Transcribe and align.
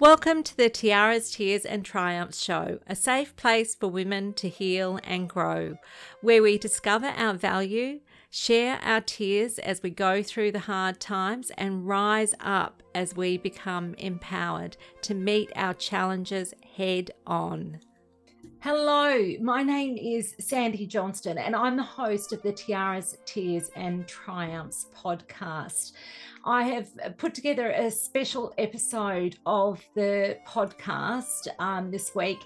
Welcome 0.00 0.44
to 0.44 0.56
the 0.56 0.70
Tiaras, 0.70 1.30
Tears 1.30 1.66
and 1.66 1.84
Triumphs 1.84 2.40
show, 2.42 2.78
a 2.86 2.96
safe 2.96 3.36
place 3.36 3.74
for 3.74 3.88
women 3.88 4.32
to 4.32 4.48
heal 4.48 4.98
and 5.04 5.28
grow, 5.28 5.76
where 6.22 6.42
we 6.42 6.56
discover 6.56 7.08
our 7.08 7.34
value, 7.34 8.00
share 8.30 8.80
our 8.82 9.02
tears 9.02 9.58
as 9.58 9.82
we 9.82 9.90
go 9.90 10.22
through 10.22 10.52
the 10.52 10.60
hard 10.60 11.00
times, 11.00 11.52
and 11.58 11.86
rise 11.86 12.34
up 12.40 12.82
as 12.94 13.14
we 13.14 13.36
become 13.36 13.92
empowered 13.98 14.78
to 15.02 15.12
meet 15.12 15.52
our 15.54 15.74
challenges 15.74 16.54
head 16.78 17.10
on. 17.26 17.80
Hello, 18.62 19.18
my 19.40 19.62
name 19.62 19.96
is 19.96 20.34
Sandy 20.38 20.86
Johnston, 20.86 21.38
and 21.38 21.56
I'm 21.56 21.78
the 21.78 21.82
host 21.82 22.34
of 22.34 22.42
the 22.42 22.52
Tiaras, 22.52 23.16
Tears 23.24 23.70
and 23.74 24.06
Triumphs 24.06 24.88
podcast. 24.94 25.92
I 26.44 26.64
have 26.64 26.90
put 27.16 27.32
together 27.32 27.70
a 27.70 27.90
special 27.90 28.52
episode 28.58 29.38
of 29.46 29.82
the 29.94 30.36
podcast 30.46 31.48
um, 31.58 31.90
this 31.90 32.14
week 32.14 32.40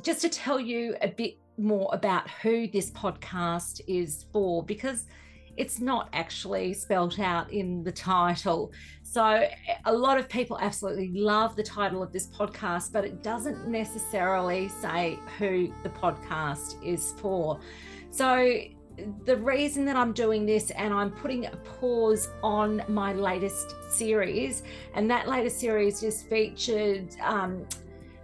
just 0.00 0.22
to 0.22 0.30
tell 0.30 0.58
you 0.58 0.96
a 1.02 1.08
bit 1.08 1.34
more 1.58 1.90
about 1.92 2.30
who 2.30 2.66
this 2.66 2.90
podcast 2.92 3.82
is 3.86 4.24
for 4.32 4.62
because 4.62 5.08
it's 5.58 5.78
not 5.78 6.08
actually 6.14 6.72
spelt 6.72 7.18
out 7.18 7.52
in 7.52 7.84
the 7.84 7.92
title. 7.92 8.72
So, 9.10 9.44
a 9.86 9.92
lot 9.92 10.18
of 10.18 10.28
people 10.28 10.56
absolutely 10.60 11.08
love 11.08 11.56
the 11.56 11.64
title 11.64 12.00
of 12.00 12.12
this 12.12 12.28
podcast, 12.28 12.92
but 12.92 13.04
it 13.04 13.24
doesn't 13.24 13.66
necessarily 13.66 14.68
say 14.68 15.18
who 15.36 15.74
the 15.82 15.88
podcast 15.88 16.76
is 16.80 17.12
for. 17.16 17.58
So, 18.12 18.60
the 19.24 19.36
reason 19.36 19.84
that 19.86 19.96
I'm 19.96 20.12
doing 20.12 20.46
this 20.46 20.70
and 20.70 20.94
I'm 20.94 21.10
putting 21.10 21.46
a 21.46 21.56
pause 21.56 22.28
on 22.44 22.84
my 22.86 23.12
latest 23.12 23.74
series, 23.90 24.62
and 24.94 25.10
that 25.10 25.26
latest 25.26 25.58
series 25.58 26.02
just 26.02 26.28
featured. 26.28 27.08
Um, 27.20 27.66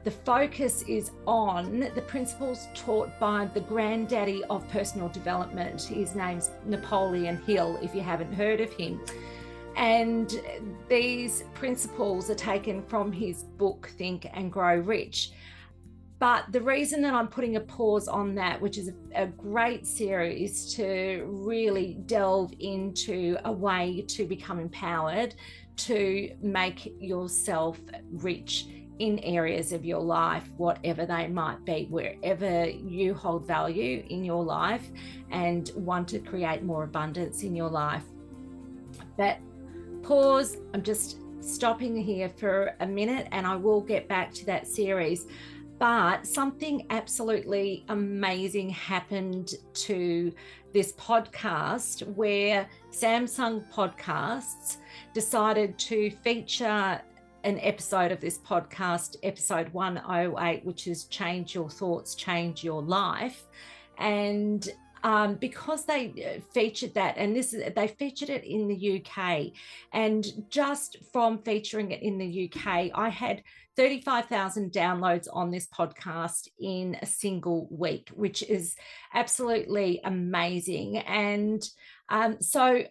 the 0.05 0.13
focus 0.13 0.83
is 0.83 1.11
on 1.27 1.81
the 1.97 2.03
principles 2.03 2.69
taught 2.77 3.19
by 3.19 3.51
the 3.53 3.61
granddaddy 3.61 4.45
of 4.45 4.69
personal 4.69 5.09
development. 5.09 5.83
His 5.83 6.15
name's 6.15 6.51
Napoleon 6.65 7.39
Hill, 7.39 7.77
if 7.83 7.93
you 7.93 8.03
haven't 8.03 8.33
heard 8.33 8.61
of 8.61 8.73
him. 8.73 9.01
And 9.77 10.41
these 10.89 11.45
principles 11.55 12.31
are 12.31 12.35
taken 12.35 12.83
from 12.83 13.13
his 13.13 13.43
book, 13.43 13.93
Think 13.99 14.27
and 14.33 14.51
Grow 14.51 14.77
Rich. 14.77 15.33
But 16.19 16.51
the 16.51 16.63
reason 16.63 17.03
that 17.03 17.13
I'm 17.13 17.29
putting 17.29 17.57
a 17.57 17.61
pause 17.61 18.09
on 18.09 18.35
that, 18.37 18.61
which 18.61 18.79
is 18.79 18.91
a, 19.15 19.27
great 19.27 19.87
series 19.87 20.51
is 20.51 20.75
to 20.77 21.27
really 21.29 21.99
delve 22.07 22.55
into 22.59 23.37
a 23.45 23.53
way 23.53 24.03
to 24.09 24.25
become 24.25 24.59
empowered 24.59 25.35
to 25.77 26.35
make 26.41 26.95
yourself 26.99 27.79
rich 28.13 28.67
in 28.99 29.19
areas 29.19 29.73
of 29.73 29.85
your 29.85 30.01
life, 30.01 30.49
whatever 30.57 31.05
they 31.05 31.27
might 31.27 31.63
be, 31.67 31.87
wherever 31.91 32.67
you 32.67 33.13
hold 33.13 33.47
value 33.47 34.03
in 34.09 34.25
your 34.25 34.43
life 34.43 34.89
and 35.31 35.71
want 35.77 36.09
to 36.09 36.19
create 36.19 36.63
more 36.63 36.85
abundance 36.85 37.43
in 37.43 37.55
your 37.55 37.69
life. 37.69 38.05
But 39.19 39.39
pause, 40.07 40.59
I'm 40.73 40.83
just 40.83 41.19
stopping 41.41 41.97
here 41.97 42.29
for 42.29 42.77
a 42.79 42.87
minute 42.87 43.27
and 43.33 43.45
I 43.45 43.57
will 43.57 43.81
get 43.81 44.09
back 44.09 44.33
to 44.35 44.47
that 44.47 44.69
series. 44.69 45.27
But 45.81 46.27
something 46.27 46.87
absolutely 46.91 47.85
amazing 47.89 48.71
happened 48.71 49.55
to 49.75 50.33
this 50.73 50.93
podcast 50.93 52.07
where 52.15 52.69
Samsung 52.93 53.69
Podcasts 53.73 54.77
decided 55.13 55.77
to 55.81 56.11
feature 56.23 57.01
an 57.43 57.59
episode 57.61 58.13
of 58.13 58.21
this 58.21 58.39
podcast, 58.39 59.17
episode 59.25 59.69
108, 59.71 60.65
which 60.65 60.87
is 60.87 61.05
Change 61.07 61.55
Your 61.55 61.69
Thoughts, 61.69 62.15
Change 62.15 62.63
Your 62.63 62.81
Life. 62.81 63.45
And 63.99 64.69
um, 65.07 65.37
because 65.37 65.85
they 65.85 66.09
uh, 66.09 66.41
featured 66.53 66.95
that, 66.95 67.17
and 67.17 67.35
this 67.35 67.55
is 67.55 67.63
they 67.77 67.87
featured 67.87 68.29
it 68.29 68.43
in 68.43 68.67
the 68.67 69.01
UK, 69.01 69.53
and 69.93 70.27
just 70.51 70.97
from 71.13 71.39
featuring 71.39 71.93
it 71.93 72.03
in 72.03 72.19
the 72.19 72.51
UK, 72.51 72.91
I 72.93 73.09
had 73.09 73.45
35,000 73.77 74.73
downloads 74.73 75.29
on 75.33 75.53
this 75.53 75.69
podcast 75.69 76.49
in 76.59 76.97
a 77.01 77.07
single 77.07 77.69
week, 77.71 78.11
which 78.15 78.43
is 78.43 78.75
absolutely 79.15 80.01
amazing. 80.03 80.97
And 80.97 81.63
um, 82.09 82.41
so 82.41 82.83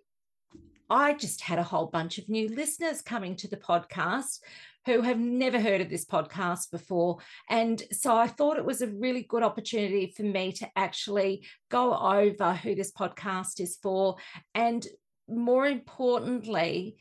I 0.90 1.16
just 1.16 1.42
had 1.42 1.60
a 1.60 1.64
whole 1.64 1.88
bunch 1.88 2.18
of 2.18 2.30
new 2.30 2.48
listeners 2.48 3.02
coming 3.02 3.36
to 3.38 3.50
the 3.50 3.58
podcast 3.58 4.40
who 4.86 5.02
have 5.02 5.20
never 5.20 5.60
heard 5.60 5.82
of 5.82 5.90
this 5.90 6.06
podcast 6.06 6.72
before. 6.72 7.18
And 7.50 7.82
so 7.92 8.16
I 8.16 8.28
thought 8.28 8.58
it 8.58 8.66
was 8.66 8.82
a 8.82 8.88
really 8.88 9.24
good 9.24 9.44
opportunity 9.44 10.14
for 10.16 10.24
me 10.24 10.52
to 10.54 10.70
actually 10.76 11.46
go 11.70 11.96
over 11.96 12.54
who 12.54 12.76
this 12.76 12.92
podcast 12.92 13.60
is 13.60 13.78
for 13.82 14.16
and 14.54 14.86
more 15.28 15.66
importantly, 15.66 16.98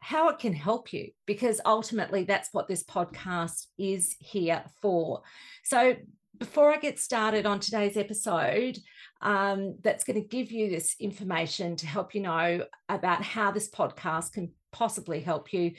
how 0.00 0.28
it 0.28 0.38
can 0.38 0.52
help 0.52 0.92
you, 0.92 1.10
because 1.26 1.60
ultimately 1.64 2.24
that's 2.24 2.50
what 2.52 2.68
this 2.68 2.84
podcast 2.84 3.66
is 3.78 4.14
here 4.20 4.62
for. 4.80 5.22
So, 5.64 5.96
before 6.38 6.72
I 6.72 6.78
get 6.78 7.00
started 7.00 7.46
on 7.46 7.58
today's 7.58 7.96
episode, 7.96 8.78
um, 9.20 9.76
that's 9.82 10.04
going 10.04 10.22
to 10.22 10.28
give 10.28 10.52
you 10.52 10.70
this 10.70 10.94
information 11.00 11.74
to 11.76 11.86
help 11.86 12.14
you 12.14 12.20
know 12.20 12.64
about 12.88 13.22
how 13.22 13.50
this 13.50 13.68
podcast 13.68 14.32
can 14.32 14.52
possibly 14.70 15.20
help 15.20 15.52
you 15.52 15.72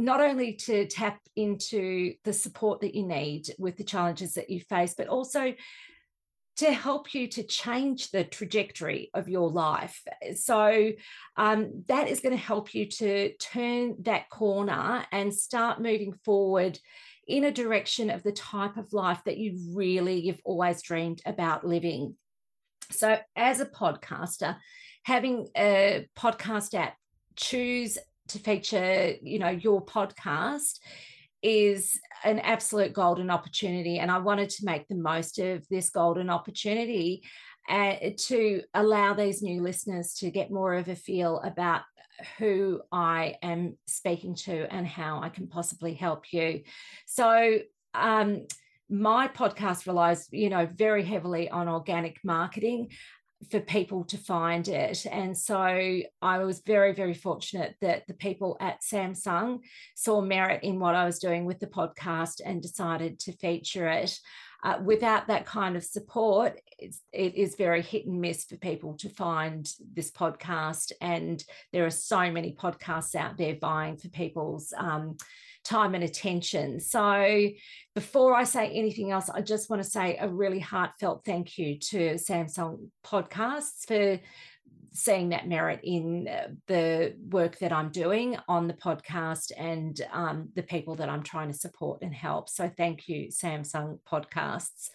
not 0.00 0.20
only 0.20 0.54
to 0.54 0.86
tap 0.86 1.20
into 1.36 2.14
the 2.24 2.32
support 2.32 2.80
that 2.80 2.94
you 2.94 3.06
need 3.06 3.48
with 3.58 3.76
the 3.76 3.84
challenges 3.84 4.34
that 4.34 4.50
you 4.50 4.60
face, 4.60 4.94
but 4.96 5.08
also 5.08 5.54
to 6.56 6.72
help 6.72 7.14
you 7.14 7.26
to 7.26 7.42
change 7.42 8.10
the 8.10 8.24
trajectory 8.24 9.10
of 9.14 9.28
your 9.28 9.50
life. 9.50 10.02
So, 10.34 10.92
um, 11.36 11.84
that 11.88 12.08
is 12.08 12.20
going 12.20 12.36
to 12.36 12.42
help 12.42 12.74
you 12.74 12.86
to 12.86 13.32
turn 13.36 13.96
that 14.02 14.28
corner 14.30 15.06
and 15.12 15.32
start 15.32 15.80
moving 15.80 16.12
forward 16.24 16.78
in 17.26 17.44
a 17.44 17.52
direction 17.52 18.10
of 18.10 18.22
the 18.22 18.32
type 18.32 18.76
of 18.76 18.92
life 18.92 19.20
that 19.24 19.38
you 19.38 19.58
really 19.74 20.20
you've 20.20 20.42
always 20.44 20.82
dreamed 20.82 21.22
about 21.24 21.66
living. 21.66 22.16
So, 22.90 23.18
as 23.36 23.60
a 23.60 23.66
podcaster, 23.66 24.56
having 25.04 25.48
a 25.56 26.08
podcast 26.18 26.74
app 26.74 26.94
choose 27.36 27.96
to 28.30 28.38
feature, 28.38 29.14
you 29.22 29.38
know, 29.38 29.50
your 29.50 29.84
podcast 29.84 30.78
is 31.42 31.98
an 32.24 32.38
absolute 32.40 32.92
golden 32.92 33.30
opportunity. 33.30 33.98
And 33.98 34.10
I 34.10 34.18
wanted 34.18 34.50
to 34.50 34.64
make 34.64 34.88
the 34.88 34.96
most 34.96 35.38
of 35.38 35.66
this 35.68 35.90
golden 35.90 36.28
opportunity 36.30 37.22
uh, 37.68 37.94
to 38.16 38.62
allow 38.74 39.14
these 39.14 39.42
new 39.42 39.62
listeners 39.62 40.14
to 40.14 40.30
get 40.30 40.50
more 40.50 40.74
of 40.74 40.88
a 40.88 40.96
feel 40.96 41.40
about 41.40 41.82
who 42.38 42.80
I 42.92 43.36
am 43.42 43.78
speaking 43.86 44.34
to 44.34 44.72
and 44.72 44.86
how 44.86 45.22
I 45.22 45.28
can 45.28 45.46
possibly 45.46 45.94
help 45.94 46.32
you. 46.32 46.62
So, 47.06 47.58
um, 47.94 48.46
my 48.92 49.28
podcast 49.28 49.86
relies, 49.86 50.26
you 50.32 50.50
know, 50.50 50.66
very 50.66 51.04
heavily 51.04 51.48
on 51.48 51.68
organic 51.68 52.18
marketing 52.24 52.90
for 53.48 53.60
people 53.60 54.04
to 54.04 54.18
find 54.18 54.68
it. 54.68 55.06
And 55.06 55.36
so 55.36 55.56
I 55.56 56.38
was 56.38 56.60
very, 56.66 56.92
very 56.92 57.14
fortunate 57.14 57.74
that 57.80 58.06
the 58.06 58.14
people 58.14 58.56
at 58.60 58.82
Samsung 58.82 59.60
saw 59.94 60.20
merit 60.20 60.62
in 60.62 60.78
what 60.78 60.94
I 60.94 61.06
was 61.06 61.18
doing 61.18 61.46
with 61.46 61.58
the 61.58 61.66
podcast 61.66 62.40
and 62.44 62.60
decided 62.60 63.18
to 63.20 63.32
feature 63.32 63.88
it. 63.88 64.18
Uh, 64.62 64.78
without 64.84 65.26
that 65.28 65.46
kind 65.46 65.74
of 65.74 65.82
support, 65.82 66.60
it's, 66.78 67.00
it 67.12 67.34
is 67.34 67.54
very 67.54 67.80
hit 67.80 68.04
and 68.04 68.20
miss 68.20 68.44
for 68.44 68.56
people 68.56 68.94
to 68.98 69.08
find 69.08 69.72
this 69.94 70.10
podcast. 70.10 70.92
And 71.00 71.42
there 71.72 71.86
are 71.86 71.90
so 71.90 72.30
many 72.30 72.52
podcasts 72.52 73.14
out 73.14 73.38
there 73.38 73.56
vying 73.58 73.96
for 73.96 74.08
people's. 74.08 74.74
Um, 74.76 75.16
time 75.64 75.94
and 75.94 76.04
attention. 76.04 76.80
So, 76.80 77.48
before 77.94 78.34
I 78.34 78.44
say 78.44 78.70
anything 78.70 79.10
else, 79.10 79.28
I 79.28 79.40
just 79.40 79.68
want 79.68 79.82
to 79.82 79.88
say 79.88 80.16
a 80.18 80.28
really 80.28 80.60
heartfelt 80.60 81.24
thank 81.24 81.58
you 81.58 81.78
to 81.78 82.14
Samsung 82.14 82.88
Podcasts 83.04 83.86
for 83.86 84.22
seeing 84.92 85.28
that 85.28 85.48
merit 85.48 85.80
in 85.84 86.26
uh, 86.26 86.48
the 86.66 87.14
work 87.28 87.58
that 87.58 87.72
I'm 87.72 87.90
doing 87.90 88.36
on 88.48 88.66
the 88.66 88.74
podcast 88.74 89.52
and 89.56 90.00
um, 90.12 90.48
the 90.54 90.62
people 90.62 90.96
that 90.96 91.08
I'm 91.08 91.22
trying 91.22 91.48
to 91.48 91.58
support 91.58 92.02
and 92.02 92.14
help. 92.14 92.48
So, 92.48 92.70
thank 92.76 93.08
you, 93.08 93.28
Samsung 93.28 93.98
Podcasts 94.10 94.90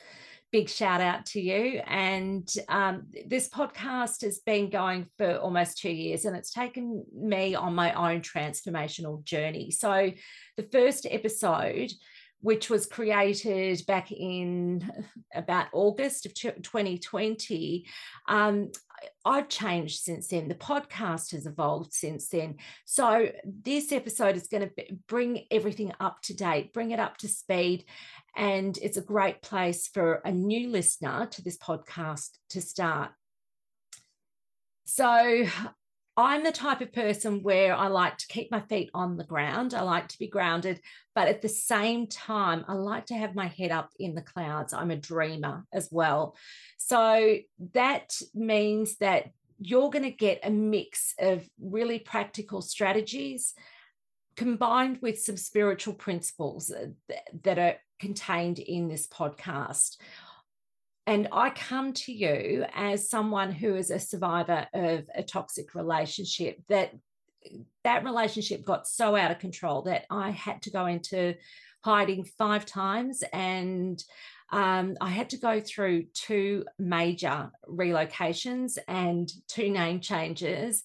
big 0.56 0.70
shout 0.70 1.02
out 1.02 1.26
to 1.26 1.42
you. 1.42 1.82
And 1.86 2.50
um, 2.70 3.08
this 3.28 3.50
podcast 3.50 4.22
has 4.22 4.40
been 4.40 4.70
going 4.70 5.06
for 5.18 5.36
almost 5.36 5.78
two 5.78 5.90
years 5.90 6.24
and 6.24 6.34
it's 6.34 6.54
taken 6.54 7.04
me 7.14 7.56
on 7.56 7.76
my 7.76 7.92
own 7.92 8.22
transformational 8.22 9.22
journey. 9.26 9.70
So, 9.72 10.14
the 10.56 10.64
first 10.72 11.08
episode, 11.12 11.92
which 12.40 12.70
was 12.70 12.86
created 12.86 13.82
back 13.86 14.14
in 14.14 14.90
about 15.34 15.68
August 15.74 16.26
of 16.26 16.34
2020, 16.34 17.86
um, 18.30 18.72
I've 19.26 19.50
changed 19.50 20.04
since 20.04 20.30
then. 20.30 20.48
The 20.48 20.56
podcast 20.56 21.34
has 21.34 21.46
evolved 21.46 21.92
since 21.92 22.30
then. 22.30 22.56
So, 22.86 23.30
this 23.44 23.92
episode 23.92 24.38
is 24.38 24.48
going 24.48 24.70
to 24.70 24.86
bring 25.10 25.48
everything 25.52 25.92
up 26.00 26.22
to 26.24 26.34
date, 26.34 26.72
bring 26.72 26.92
it 26.92 27.00
up 27.02 27.18
to 27.18 27.28
speed. 27.28 27.84
And 28.36 28.78
it's 28.82 28.98
a 28.98 29.02
great 29.02 29.42
place 29.42 29.88
for 29.88 30.22
a 30.26 30.32
new 30.32 30.70
listener 30.70 31.26
to 31.28 31.42
this 31.42 31.58
podcast 31.58 32.32
to 32.50 32.62
start. 32.62 33.12
So, 34.86 35.46
I'm 36.18 36.46
the 36.46 36.52
type 36.52 36.80
of 36.80 36.94
person 36.94 37.44
where 37.44 37.76
I 37.76 37.88
like 37.88 38.18
to 38.20 38.28
keep 38.28 38.50
my 38.50 38.62
feet 38.62 38.90
on 38.94 39.18
the 39.18 39.26
ground. 39.26 39.74
I 39.74 39.82
like 39.82 40.08
to 40.10 40.20
be 40.20 40.28
grounded, 40.28 40.80
but 41.14 41.28
at 41.28 41.42
the 41.42 41.50
same 41.50 42.08
time, 42.08 42.64
I 42.70 42.74
like 42.74 43.08
to 43.08 43.16
have 43.16 43.36
my 43.36 43.48
head 43.48 43.72
up 43.72 43.90
in 44.00 44.16
the 44.16 44.22
clouds. 44.22 44.72
I'm 44.72 44.92
a 44.92 44.96
dreamer 44.96 45.66
as 45.74 45.90
well. 45.92 46.38
So 46.78 47.38
that 47.74 48.18
means 48.34 48.96
that 48.98 49.32
you're 49.60 49.90
going 49.90 50.04
to 50.04 50.12
get 50.12 50.40
a 50.44 50.50
mix 50.50 51.16
of 51.20 51.46
really 51.60 52.00
practical 52.00 52.62
strategies 52.62 53.54
combined 54.38 55.00
with 55.02 55.20
some 55.20 55.38
spiritual 55.38 55.94
principles 55.94 56.72
uh, 56.72 56.88
that 57.44 57.60
are 57.60 57.76
contained 58.00 58.60
in 58.60 58.88
this 58.88 59.08
podcast. 59.08 59.98
And 61.08 61.28
I 61.32 61.52
come 61.52 61.94
to 61.94 62.12
you 62.12 62.66
as 62.74 63.10
someone 63.10 63.52
who 63.52 63.76
is 63.76 63.92
a 63.92 64.00
survivor 64.00 64.68
of 64.74 65.08
a 65.14 65.22
toxic 65.22 65.76
relationship 65.76 66.58
that 66.70 66.94
that 67.84 68.04
relationship 68.04 68.66
got 68.66 68.88
so 68.88 69.16
out 69.16 69.30
of 69.30 69.38
control 69.38 69.84
that 69.84 70.06
I 70.10 70.32
had 70.32 70.64
to 70.64 70.72
go 70.72 70.88
into 70.88 71.36
hiding 71.84 72.26
five 72.40 72.66
times 72.66 73.24
and 73.32 74.04
um, 74.52 74.96
I 75.02 75.10
had 75.10 75.30
to 75.32 75.38
go 75.38 75.60
through 75.60 76.06
two 76.14 76.66
major 76.80 77.52
relocations 77.68 78.78
and 78.88 79.30
two 79.48 79.70
name 79.70 80.00
changes 80.00 80.84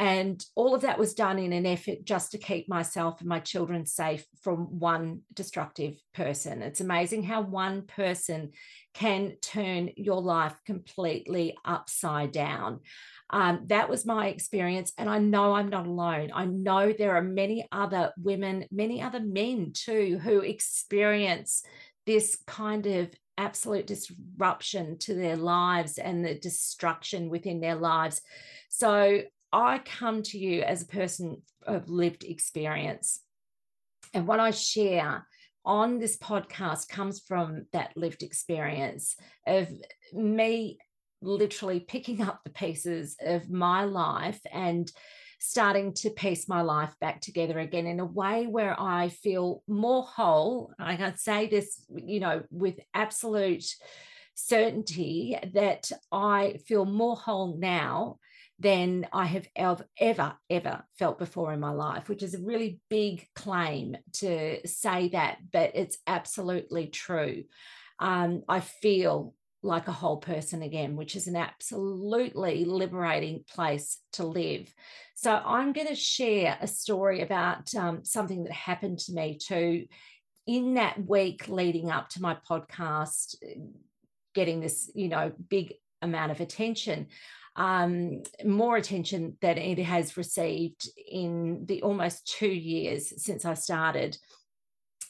and 0.00 0.44
all 0.54 0.76
of 0.76 0.82
that 0.82 0.98
was 0.98 1.14
done 1.14 1.40
in 1.40 1.52
an 1.52 1.66
effort 1.66 2.04
just 2.04 2.30
to 2.30 2.38
keep 2.38 2.68
myself 2.68 3.18
and 3.20 3.28
my 3.28 3.40
children 3.40 3.84
safe 3.84 4.24
from 4.42 4.78
one 4.78 5.22
destructive 5.34 5.96
person. 6.14 6.62
It's 6.62 6.80
amazing 6.80 7.24
how 7.24 7.40
one 7.40 7.82
person 7.82 8.52
can 8.94 9.34
turn 9.42 9.90
your 9.96 10.22
life 10.22 10.54
completely 10.64 11.56
upside 11.64 12.30
down. 12.30 12.80
Um, 13.30 13.64
that 13.66 13.88
was 13.88 14.06
my 14.06 14.28
experience. 14.28 14.92
And 14.96 15.10
I 15.10 15.18
know 15.18 15.54
I'm 15.54 15.68
not 15.68 15.86
alone. 15.86 16.30
I 16.32 16.44
know 16.44 16.92
there 16.92 17.16
are 17.16 17.22
many 17.22 17.66
other 17.72 18.12
women, 18.16 18.66
many 18.70 19.02
other 19.02 19.20
men 19.20 19.72
too, 19.74 20.20
who 20.22 20.40
experience 20.40 21.64
this 22.06 22.38
kind 22.46 22.86
of 22.86 23.10
absolute 23.36 23.86
disruption 23.86 24.98
to 24.98 25.14
their 25.14 25.36
lives 25.36 25.98
and 25.98 26.24
the 26.24 26.36
destruction 26.36 27.30
within 27.30 27.60
their 27.60 27.76
lives. 27.76 28.20
So 28.68 29.22
I 29.52 29.78
come 29.78 30.22
to 30.24 30.38
you 30.38 30.62
as 30.62 30.82
a 30.82 30.86
person 30.86 31.42
of 31.66 31.88
lived 31.88 32.24
experience. 32.24 33.20
And 34.14 34.26
what 34.26 34.40
I 34.40 34.50
share 34.50 35.26
on 35.64 35.98
this 35.98 36.16
podcast 36.16 36.88
comes 36.88 37.20
from 37.20 37.66
that 37.72 37.96
lived 37.96 38.22
experience 38.22 39.16
of 39.46 39.68
me 40.12 40.78
literally 41.20 41.80
picking 41.80 42.22
up 42.22 42.40
the 42.44 42.50
pieces 42.50 43.16
of 43.20 43.50
my 43.50 43.84
life 43.84 44.40
and 44.52 44.90
starting 45.40 45.92
to 45.92 46.10
piece 46.10 46.48
my 46.48 46.62
life 46.62 46.94
back 47.00 47.20
together 47.20 47.58
again 47.58 47.86
in 47.86 48.00
a 48.00 48.04
way 48.04 48.46
where 48.46 48.78
I 48.78 49.08
feel 49.08 49.62
more 49.68 50.02
whole. 50.02 50.72
I 50.78 50.96
can 50.96 51.16
say 51.16 51.48
this, 51.48 51.84
you 51.94 52.20
know, 52.20 52.42
with 52.50 52.80
absolute 52.92 53.64
certainty 54.34 55.38
that 55.54 55.90
I 56.10 56.58
feel 56.66 56.84
more 56.84 57.16
whole 57.16 57.56
now 57.56 58.18
than 58.58 59.06
I 59.12 59.26
have 59.26 59.46
ever, 59.54 60.34
ever 60.50 60.84
felt 60.98 61.18
before 61.18 61.52
in 61.52 61.60
my 61.60 61.70
life, 61.70 62.08
which 62.08 62.22
is 62.22 62.34
a 62.34 62.42
really 62.42 62.80
big 62.90 63.28
claim 63.34 63.96
to 64.14 64.66
say 64.66 65.10
that, 65.10 65.38
but 65.52 65.72
it's 65.74 65.98
absolutely 66.06 66.88
true. 66.88 67.44
Um, 68.00 68.42
I 68.48 68.60
feel 68.60 69.34
like 69.62 69.88
a 69.88 69.92
whole 69.92 70.16
person 70.16 70.62
again, 70.62 70.96
which 70.96 71.14
is 71.14 71.26
an 71.26 71.36
absolutely 71.36 72.64
liberating 72.64 73.44
place 73.48 73.98
to 74.12 74.24
live. 74.24 74.72
So, 75.14 75.32
I'm 75.32 75.72
going 75.72 75.88
to 75.88 75.96
share 75.96 76.56
a 76.60 76.66
story 76.66 77.22
about 77.22 77.74
um, 77.74 78.04
something 78.04 78.44
that 78.44 78.52
happened 78.52 79.00
to 79.00 79.12
me 79.12 79.38
too 79.40 79.86
in 80.46 80.74
that 80.74 81.06
week 81.06 81.48
leading 81.48 81.90
up 81.90 82.08
to 82.08 82.22
my 82.22 82.36
podcast, 82.48 83.34
getting 84.34 84.60
this, 84.60 84.90
you 84.94 85.08
know, 85.08 85.32
big 85.48 85.74
amount 86.02 86.30
of 86.30 86.40
attention 86.40 87.08
um, 87.58 88.22
more 88.44 88.76
attention 88.76 89.36
than 89.42 89.58
it 89.58 89.80
has 89.80 90.16
received 90.16 90.88
in 91.10 91.64
the 91.66 91.82
almost 91.82 92.32
two 92.38 92.48
years 92.48 93.12
since 93.22 93.44
I 93.44 93.54
started. 93.54 94.16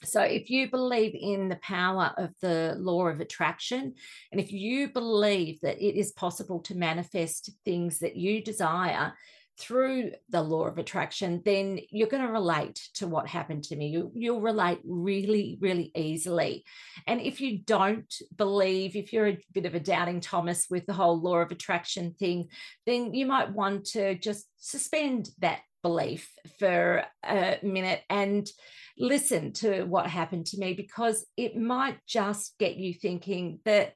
So, 0.02 0.22
if 0.22 0.48
you 0.48 0.70
believe 0.70 1.14
in 1.14 1.48
the 1.48 1.56
power 1.56 2.14
of 2.16 2.30
the 2.40 2.74
law 2.78 3.08
of 3.08 3.20
attraction, 3.20 3.94
and 4.32 4.40
if 4.40 4.50
you 4.50 4.88
believe 4.88 5.60
that 5.60 5.78
it 5.78 5.98
is 5.98 6.12
possible 6.12 6.60
to 6.60 6.74
manifest 6.74 7.50
things 7.66 7.98
that 7.98 8.16
you 8.16 8.42
desire, 8.42 9.12
through 9.58 10.12
the 10.28 10.43
law 10.43 10.66
of 10.66 10.78
attraction, 10.78 11.43
then 11.44 11.81
you're 11.90 12.08
going 12.08 12.25
to 12.25 12.32
relate 12.32 12.81
to 12.94 13.06
what 13.06 13.26
happened 13.26 13.64
to 13.64 13.76
me. 13.76 13.88
You, 13.88 14.12
you'll 14.14 14.40
relate 14.40 14.81
really, 14.84 15.58
really 15.60 15.90
easily. 15.94 16.64
And 17.06 17.20
if 17.20 17.40
you 17.40 17.58
don't 17.58 18.12
believe, 18.37 18.96
if 18.96 19.12
you're 19.12 19.28
a 19.28 19.38
bit 19.52 19.66
of 19.66 19.75
a 19.75 19.81
doubting 19.81 20.20
Thomas 20.20 20.66
with 20.70 20.87
the 20.87 20.93
whole 20.93 21.20
law 21.20 21.38
of 21.38 21.50
attraction 21.50 22.14
thing, 22.19 22.49
then 22.87 23.14
you 23.14 23.26
might 23.26 23.52
want 23.52 23.87
to 23.87 24.14
just 24.14 24.46
suspend 24.58 25.31
that 25.40 25.60
belief 25.82 26.31
for 26.58 27.05
a 27.25 27.58
minute 27.62 28.02
and 28.10 28.49
listen 28.99 29.52
to 29.52 29.84
what 29.84 30.06
happened 30.06 30.46
to 30.46 30.58
me 30.58 30.75
because 30.75 31.25
it 31.37 31.56
might 31.56 31.99
just 32.06 32.58
get 32.58 32.76
you 32.76 32.93
thinking 32.93 33.60
that 33.64 33.93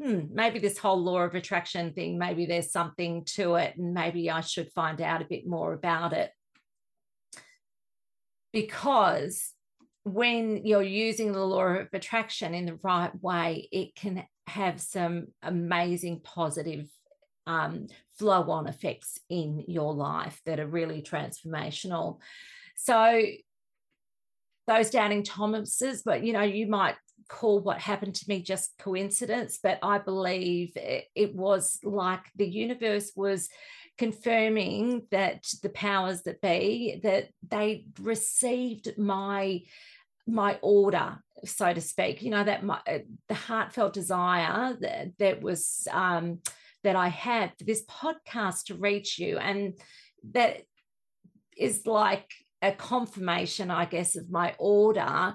hmm, 0.00 0.20
maybe 0.32 0.58
this 0.58 0.78
whole 0.78 1.02
law 1.02 1.20
of 1.20 1.34
attraction 1.34 1.92
thing, 1.92 2.18
maybe 2.18 2.46
there's 2.46 2.72
something 2.72 3.24
to 3.36 3.56
it, 3.56 3.76
and 3.76 3.94
maybe 3.94 4.30
I 4.30 4.40
should 4.40 4.70
find 4.72 5.00
out 5.00 5.22
a 5.22 5.26
bit 5.26 5.46
more 5.46 5.72
about 5.72 6.12
it. 6.12 6.30
Because 8.52 9.52
when 10.04 10.66
you're 10.66 10.82
using 10.82 11.32
the 11.32 11.44
law 11.44 11.64
of 11.64 11.88
attraction 11.92 12.54
in 12.54 12.66
the 12.66 12.78
right 12.82 13.12
way, 13.22 13.68
it 13.70 13.94
can 13.94 14.24
have 14.46 14.80
some 14.80 15.28
amazing 15.42 16.20
positive 16.20 16.88
um, 17.46 17.86
flow 18.18 18.50
on 18.50 18.66
effects 18.66 19.18
in 19.28 19.64
your 19.68 19.94
life 19.94 20.40
that 20.46 20.60
are 20.60 20.66
really 20.66 21.02
transformational. 21.02 22.18
So, 22.76 23.22
those 24.66 24.90
doubting 24.90 25.22
Thomases, 25.22 26.02
but 26.04 26.24
you 26.24 26.32
know, 26.32 26.42
you 26.42 26.66
might 26.66 26.96
call 27.28 27.60
what 27.60 27.80
happened 27.80 28.14
to 28.16 28.24
me 28.28 28.42
just 28.42 28.74
coincidence, 28.78 29.58
but 29.62 29.78
I 29.82 29.98
believe 29.98 30.72
it 30.76 31.34
was 31.34 31.78
like 31.82 32.20
the 32.36 32.46
universe 32.46 33.12
was 33.16 33.48
confirming 33.98 35.06
that 35.10 35.44
the 35.62 35.68
powers 35.68 36.22
that 36.22 36.40
be 36.40 37.00
that 37.02 37.28
they 37.48 37.86
received 38.00 38.98
my 38.98 39.62
my 40.26 40.58
order 40.62 41.18
so 41.44 41.72
to 41.72 41.80
speak. 41.80 42.22
You 42.22 42.30
know 42.30 42.44
that 42.44 42.64
my 42.64 42.80
uh, 42.86 42.98
the 43.28 43.34
heartfelt 43.34 43.92
desire 43.92 44.76
that, 44.80 45.08
that 45.18 45.42
was 45.42 45.86
um 45.90 46.38
that 46.84 46.96
i 46.96 47.08
had 47.08 47.52
for 47.58 47.64
this 47.64 47.84
podcast 47.86 48.64
to 48.64 48.74
reach 48.74 49.18
you 49.18 49.38
and 49.38 49.74
that 50.32 50.62
is 51.56 51.86
like 51.86 52.28
a 52.62 52.72
confirmation 52.72 53.70
i 53.70 53.84
guess 53.84 54.16
of 54.16 54.30
my 54.30 54.54
order 54.58 55.34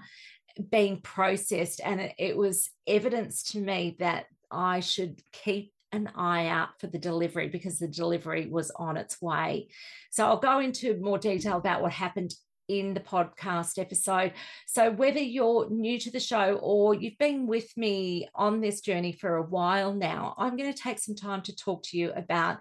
being 0.71 1.01
processed 1.01 1.81
and 1.83 2.01
it, 2.01 2.15
it 2.17 2.37
was 2.37 2.69
evidence 2.87 3.43
to 3.43 3.59
me 3.59 3.95
that 3.99 4.25
I 4.51 4.79
should 4.79 5.21
keep 5.31 5.73
an 5.91 6.09
eye 6.15 6.47
out 6.47 6.79
for 6.79 6.87
the 6.87 6.97
delivery 6.97 7.47
because 7.47 7.79
the 7.79 7.87
delivery 7.87 8.47
was 8.47 8.71
on 8.71 8.97
its 8.97 9.21
way. 9.21 9.69
So 10.11 10.25
I'll 10.25 10.39
go 10.39 10.59
into 10.59 10.97
more 10.97 11.17
detail 11.17 11.57
about 11.57 11.81
what 11.81 11.93
happened 11.93 12.33
in 12.67 12.93
the 12.93 12.99
podcast 12.99 13.79
episode. 13.79 14.33
So, 14.65 14.91
whether 14.91 15.21
you're 15.21 15.69
new 15.69 15.97
to 15.99 16.11
the 16.11 16.19
show 16.19 16.59
or 16.61 16.93
you've 16.93 17.17
been 17.17 17.47
with 17.47 17.75
me 17.77 18.27
on 18.35 18.59
this 18.59 18.81
journey 18.81 19.13
for 19.13 19.37
a 19.37 19.43
while 19.43 19.93
now, 19.93 20.35
I'm 20.37 20.57
going 20.57 20.73
to 20.73 20.77
take 20.77 20.99
some 20.99 21.15
time 21.15 21.41
to 21.43 21.55
talk 21.55 21.83
to 21.83 21.97
you 21.97 22.11
about 22.11 22.57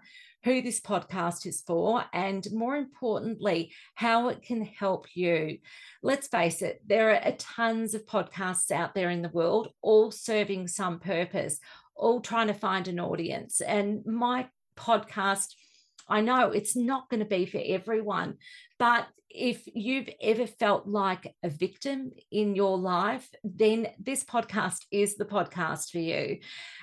who 0.47 0.63
this 0.63 0.81
podcast 0.81 1.45
is 1.45 1.61
for, 1.67 2.05
and 2.13 2.47
more 2.53 2.77
importantly, 2.77 3.73
how 3.97 4.29
it 4.29 4.43
can 4.43 4.63
help 4.63 5.09
you. 5.17 5.59
Let's 6.05 6.29
face 6.29 6.63
it, 6.63 6.81
there 6.87 7.11
are 7.11 7.33
tons 7.33 7.95
of 7.95 8.07
podcasts 8.07 8.71
out 8.71 8.95
there 8.95 9.11
in 9.11 9.23
the 9.23 9.29
world, 9.29 9.71
all 9.83 10.13
serving 10.13 10.69
some 10.69 11.01
purpose, 11.01 11.59
all 11.97 12.21
trying 12.21 12.47
to 12.47 12.55
find 12.55 12.87
an 12.87 13.01
audience. 13.01 13.61
And 13.61 14.07
my 14.07 14.47
podcast 14.79 15.49
I 16.09 16.21
know 16.21 16.51
it's 16.51 16.77
not 16.77 17.09
going 17.09 17.21
to 17.21 17.27
be 17.27 17.47
for 17.47 17.61
everyone, 17.65 18.35
but 18.79 19.07
if 19.29 19.63
you've 19.67 20.09
ever 20.21 20.47
felt 20.47 20.87
like 20.87 21.35
a 21.43 21.51
victim 21.51 22.13
in 22.31 22.55
your 22.55 22.79
life, 22.79 23.29
then 23.45 23.89
this 23.99 24.25
podcast 24.25 24.85
is 24.91 25.17
the 25.17 25.25
podcast 25.25 25.91
for 25.91 25.99
you. 25.99 26.39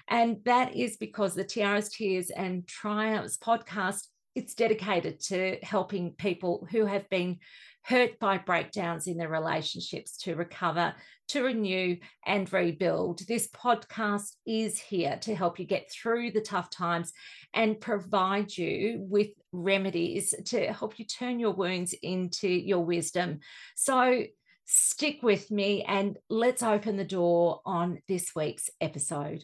And 0.07 0.37
that 0.45 0.75
is 0.75 0.97
because 0.97 1.33
the 1.33 1.45
Tiaras, 1.45 1.89
Tears, 1.89 2.29
and 2.29 2.67
Triumphs 2.67 3.37
podcast 3.37 4.03
it's 4.35 4.55
dedicated 4.55 5.19
to 5.19 5.57
helping 5.61 6.11
people 6.13 6.67
who 6.71 6.85
have 6.85 7.07
been 7.09 7.39
hurt 7.83 8.17
by 8.19 8.37
breakdowns 8.37 9.07
in 9.07 9.17
their 9.17 9.29
relationships 9.29 10.17
to 10.17 10.35
recover, 10.35 10.93
to 11.29 11.43
renew, 11.43 11.97
and 12.25 12.51
rebuild. 12.51 13.19
This 13.27 13.47
podcast 13.49 14.35
is 14.45 14.79
here 14.79 15.17
to 15.21 15.35
help 15.35 15.59
you 15.59 15.65
get 15.65 15.91
through 15.91 16.31
the 16.31 16.41
tough 16.41 16.69
times 16.69 17.13
and 17.53 17.79
provide 17.79 18.57
you 18.57 19.05
with 19.09 19.29
remedies 19.51 20.33
to 20.45 20.71
help 20.73 20.97
you 20.97 21.05
turn 21.05 21.39
your 21.39 21.53
wounds 21.53 21.93
into 22.01 22.47
your 22.47 22.83
wisdom. 22.83 23.39
So, 23.75 24.23
stick 24.65 25.21
with 25.21 25.51
me 25.51 25.83
and 25.83 26.17
let's 26.29 26.63
open 26.63 26.95
the 26.95 27.03
door 27.03 27.61
on 27.65 28.01
this 28.07 28.33
week's 28.33 28.69
episode. 28.79 29.43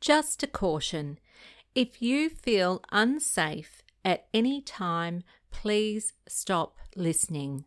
Just 0.00 0.42
a 0.42 0.46
caution 0.46 1.18
if 1.76 2.00
you 2.00 2.30
feel 2.30 2.82
unsafe 2.90 3.82
at 4.02 4.28
any 4.32 4.62
time, 4.62 5.22
please 5.50 6.12
stop 6.28 6.78
listening. 6.94 7.64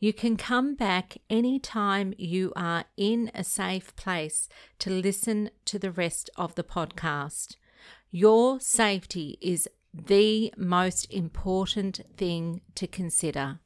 You 0.00 0.12
can 0.12 0.36
come 0.36 0.74
back 0.74 1.18
anytime 1.30 2.14
you 2.18 2.52
are 2.56 2.84
in 2.96 3.30
a 3.34 3.44
safe 3.44 3.94
place 3.96 4.48
to 4.80 4.90
listen 4.90 5.50
to 5.64 5.78
the 5.78 5.90
rest 5.90 6.28
of 6.36 6.54
the 6.54 6.64
podcast. 6.64 7.56
Your 8.10 8.60
safety 8.60 9.38
is 9.40 9.68
the 9.92 10.52
most 10.56 11.10
important 11.12 12.00
thing 12.16 12.60
to 12.74 12.86
consider. 12.86 13.60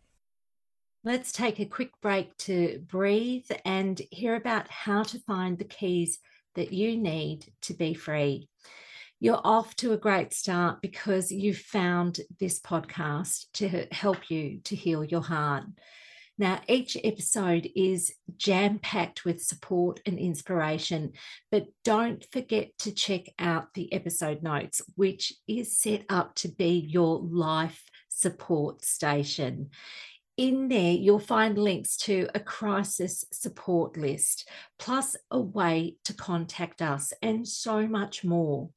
Let's 1.05 1.33
take 1.33 1.59
a 1.59 1.65
quick 1.65 1.93
break 2.03 2.37
to 2.39 2.85
breathe 2.89 3.51
and 3.65 4.01
hear 4.11 4.35
about 4.35 4.71
how 4.71 5.03
to 5.05 5.19
find 5.21 5.59
the 5.59 5.65
keys 5.65 6.19
that 6.55 6.73
you 6.73 6.97
need 6.97 7.53
to 7.63 7.75
be 7.75 7.95
free 7.95 8.49
you're 9.21 9.41
off 9.43 9.75
to 9.77 9.93
a 9.93 9.99
great 9.99 10.33
start 10.33 10.81
because 10.81 11.33
you've 11.33 11.59
found 11.59 12.21
this 12.39 12.61
podcast 12.61 13.47
to 13.55 13.87
help 13.91 14.31
you 14.31 14.61
to 14.65 14.77
heal 14.77 15.05
your 15.05 15.23
heart. 15.23 15.65
Now, 16.41 16.61
each 16.69 16.97
episode 17.03 17.69
is 17.75 18.13
jam 18.37 18.79
packed 18.79 19.25
with 19.25 19.43
support 19.43 20.01
and 20.07 20.21
inspiration, 20.21 21.15
but 21.51 21.67
don't 21.83 22.25
forget 22.31 22.79
to 22.79 22.93
check 22.93 23.23
out 23.41 23.75
the 23.75 23.93
episode 23.93 24.45
notes, 24.45 24.81
which 24.95 25.33
is 25.49 25.77
set 25.77 26.05
up 26.09 26.37
to 26.37 26.49
be 26.49 26.87
your 26.89 27.19
life 27.19 27.83
support 28.09 28.85
station. 28.85 29.71
In 30.37 30.69
there, 30.69 30.93
you'll 30.93 31.19
find 31.19 31.59
links 31.59 31.97
to 31.97 32.29
a 32.33 32.39
crisis 32.39 33.25
support 33.33 33.97
list, 33.97 34.49
plus 34.79 35.17
a 35.33 35.41
way 35.41 35.97
to 36.05 36.15
contact 36.15 36.81
us, 36.81 37.13
and 37.21 37.49
so 37.49 37.89
much 37.89 38.23
more 38.23 38.71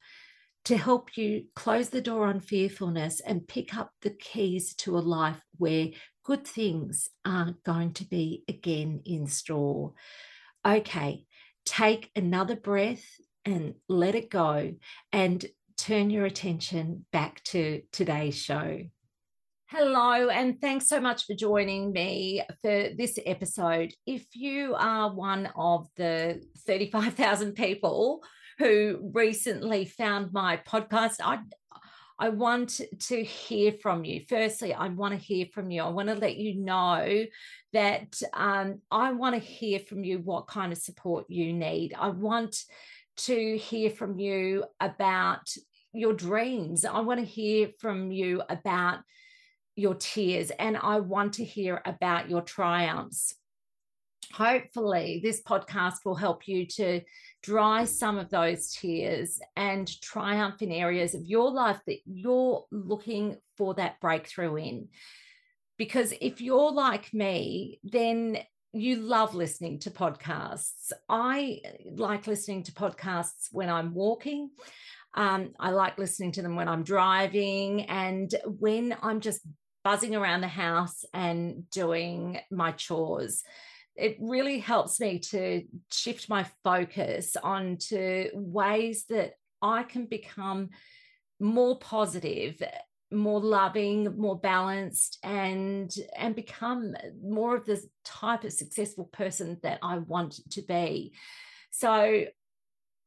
to 0.64 0.76
help 0.76 1.16
you 1.16 1.44
close 1.56 1.88
the 1.88 2.00
door 2.00 2.26
on 2.26 2.40
fearfulness 2.40 3.20
and 3.20 3.48
pick 3.48 3.76
up 3.76 3.90
the 4.02 4.10
keys 4.10 4.74
to 4.74 4.96
a 4.96 5.00
life 5.00 5.40
where 5.58 5.88
good 6.24 6.46
things 6.46 7.08
aren't 7.24 7.62
going 7.64 7.92
to 7.94 8.04
be 8.04 8.44
again 8.48 9.00
in 9.04 9.26
store. 9.26 9.92
Okay, 10.64 11.24
take 11.64 12.10
another 12.14 12.56
breath 12.56 13.04
and 13.44 13.74
let 13.88 14.14
it 14.14 14.30
go 14.30 14.74
and 15.12 15.44
turn 15.76 16.10
your 16.10 16.26
attention 16.26 17.04
back 17.12 17.42
to 17.44 17.82
today's 17.90 18.36
show. 18.36 18.82
Hello, 19.66 20.28
and 20.28 20.60
thanks 20.60 20.86
so 20.86 21.00
much 21.00 21.24
for 21.24 21.34
joining 21.34 21.92
me 21.92 22.42
for 22.60 22.90
this 22.96 23.18
episode. 23.24 23.92
If 24.06 24.26
you 24.34 24.74
are 24.78 25.12
one 25.12 25.48
of 25.56 25.88
the 25.96 26.42
35,000 26.66 27.54
people 27.54 28.22
who 28.62 29.10
recently 29.12 29.84
found 29.84 30.32
my 30.32 30.56
podcast. 30.56 31.16
I 31.22 31.40
I 32.18 32.28
want 32.28 32.80
to 33.00 33.24
hear 33.24 33.72
from 33.72 34.04
you. 34.04 34.20
Firstly, 34.28 34.72
I 34.72 34.88
want 34.88 35.12
to 35.12 35.18
hear 35.18 35.46
from 35.52 35.72
you. 35.72 35.82
I 35.82 35.88
want 35.88 36.08
to 36.08 36.14
let 36.14 36.36
you 36.36 36.54
know 36.54 37.24
that 37.72 38.22
um, 38.32 38.80
I 38.92 39.12
want 39.12 39.34
to 39.34 39.40
hear 39.40 39.80
from 39.80 40.04
you 40.04 40.18
what 40.18 40.46
kind 40.46 40.72
of 40.72 40.78
support 40.78 41.24
you 41.28 41.52
need. 41.52 41.94
I 41.98 42.10
want 42.10 42.62
to 43.16 43.58
hear 43.58 43.90
from 43.90 44.20
you 44.20 44.64
about 44.78 45.52
your 45.92 46.12
dreams. 46.12 46.84
I 46.84 47.00
want 47.00 47.18
to 47.18 47.26
hear 47.26 47.70
from 47.80 48.12
you 48.12 48.42
about 48.48 49.00
your 49.74 49.94
tears, 49.94 50.52
and 50.52 50.76
I 50.76 51.00
want 51.00 51.34
to 51.34 51.44
hear 51.44 51.82
about 51.84 52.30
your 52.30 52.42
triumphs 52.42 53.34
hopefully 54.32 55.20
this 55.22 55.42
podcast 55.42 56.04
will 56.04 56.14
help 56.14 56.48
you 56.48 56.66
to 56.66 57.00
dry 57.42 57.84
some 57.84 58.18
of 58.18 58.30
those 58.30 58.72
tears 58.72 59.40
and 59.56 60.00
triumph 60.00 60.62
in 60.62 60.72
areas 60.72 61.14
of 61.14 61.24
your 61.24 61.50
life 61.50 61.80
that 61.86 61.98
you're 62.06 62.64
looking 62.70 63.36
for 63.56 63.74
that 63.74 64.00
breakthrough 64.00 64.56
in. 64.56 64.88
Because 65.76 66.14
if 66.20 66.40
you're 66.40 66.72
like 66.72 67.12
me 67.12 67.80
then 67.84 68.38
you 68.74 68.96
love 68.96 69.34
listening 69.34 69.78
to 69.80 69.90
podcasts. 69.90 70.92
I 71.06 71.60
like 71.84 72.26
listening 72.26 72.62
to 72.64 72.72
podcasts 72.72 73.48
when 73.52 73.68
i'm 73.68 73.94
walking. 73.94 74.50
Um, 75.14 75.52
i 75.60 75.70
like 75.70 75.98
listening 75.98 76.32
to 76.32 76.42
them 76.42 76.56
when 76.56 76.68
i'm 76.68 76.84
driving 76.84 77.82
and 77.82 78.34
when 78.46 78.96
i'm 79.02 79.20
just 79.20 79.40
buzzing 79.84 80.16
around 80.16 80.40
the 80.40 80.48
house 80.48 81.04
and 81.12 81.68
doing 81.70 82.40
my 82.50 82.72
chores 82.72 83.42
it 83.96 84.16
really 84.20 84.58
helps 84.58 85.00
me 85.00 85.18
to 85.18 85.64
shift 85.90 86.28
my 86.28 86.46
focus 86.64 87.36
onto 87.42 88.28
ways 88.34 89.04
that 89.08 89.34
I 89.60 89.82
can 89.82 90.06
become 90.06 90.70
more 91.40 91.78
positive 91.78 92.62
more 93.10 93.40
loving 93.40 94.16
more 94.16 94.38
balanced 94.38 95.18
and 95.22 95.94
and 96.16 96.34
become 96.34 96.94
more 97.22 97.54
of 97.54 97.66
the 97.66 97.78
type 98.04 98.42
of 98.44 98.52
successful 98.54 99.04
person 99.12 99.58
that 99.62 99.78
I 99.82 99.98
want 99.98 100.40
to 100.52 100.62
be 100.62 101.12
so 101.70 102.24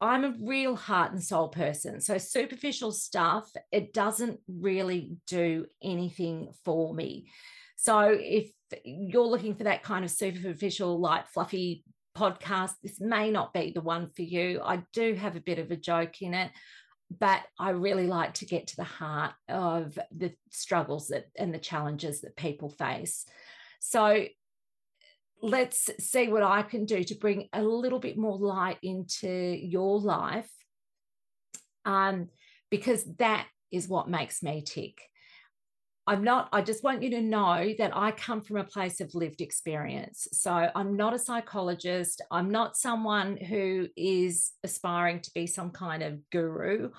I'm 0.00 0.24
a 0.24 0.34
real 0.40 0.76
heart 0.76 1.12
and 1.12 1.22
soul 1.22 1.48
person. 1.48 2.00
So 2.00 2.18
superficial 2.18 2.92
stuff, 2.92 3.50
it 3.72 3.94
doesn't 3.94 4.40
really 4.46 5.16
do 5.26 5.66
anything 5.82 6.52
for 6.64 6.92
me. 6.92 7.30
So 7.76 8.16
if 8.20 8.50
you're 8.84 9.26
looking 9.26 9.54
for 9.54 9.64
that 9.64 9.82
kind 9.82 10.04
of 10.04 10.10
superficial, 10.10 11.00
light, 11.00 11.28
fluffy 11.28 11.84
podcast, 12.16 12.72
this 12.82 13.00
may 13.00 13.30
not 13.30 13.52
be 13.52 13.72
the 13.72 13.80
one 13.80 14.10
for 14.10 14.22
you. 14.22 14.60
I 14.64 14.82
do 14.92 15.14
have 15.14 15.36
a 15.36 15.40
bit 15.40 15.58
of 15.58 15.70
a 15.70 15.76
joke 15.76 16.22
in 16.22 16.34
it, 16.34 16.50
but 17.16 17.42
I 17.58 17.70
really 17.70 18.06
like 18.06 18.34
to 18.34 18.46
get 18.46 18.68
to 18.68 18.76
the 18.76 18.84
heart 18.84 19.34
of 19.48 19.98
the 20.10 20.32
struggles 20.50 21.08
that 21.08 21.26
and 21.36 21.54
the 21.54 21.58
challenges 21.58 22.22
that 22.22 22.36
people 22.36 22.70
face. 22.70 23.26
So 23.80 24.26
let's 25.42 25.90
see 26.00 26.28
what 26.28 26.42
I 26.42 26.62
can 26.62 26.86
do 26.86 27.04
to 27.04 27.14
bring 27.14 27.48
a 27.52 27.62
little 27.62 27.98
bit 27.98 28.16
more 28.16 28.38
light 28.38 28.78
into 28.82 29.28
your 29.28 30.00
life. 30.00 30.50
Um, 31.84 32.30
because 32.70 33.04
that 33.18 33.46
is 33.70 33.86
what 33.86 34.08
makes 34.08 34.42
me 34.42 34.62
tick. 34.62 35.00
I'm 36.08 36.22
not, 36.22 36.48
I 36.52 36.62
just 36.62 36.84
want 36.84 37.02
you 37.02 37.10
to 37.10 37.20
know 37.20 37.74
that 37.78 37.96
I 37.96 38.12
come 38.12 38.40
from 38.40 38.58
a 38.58 38.64
place 38.64 39.00
of 39.00 39.14
lived 39.14 39.40
experience. 39.40 40.28
So 40.32 40.70
I'm 40.74 40.96
not 40.96 41.14
a 41.14 41.18
psychologist. 41.18 42.22
I'm 42.30 42.50
not 42.50 42.76
someone 42.76 43.36
who 43.36 43.88
is 43.96 44.52
aspiring 44.62 45.20
to 45.22 45.30
be 45.34 45.48
some 45.48 45.70
kind 45.70 46.04
of 46.04 46.20
guru. 46.30 46.90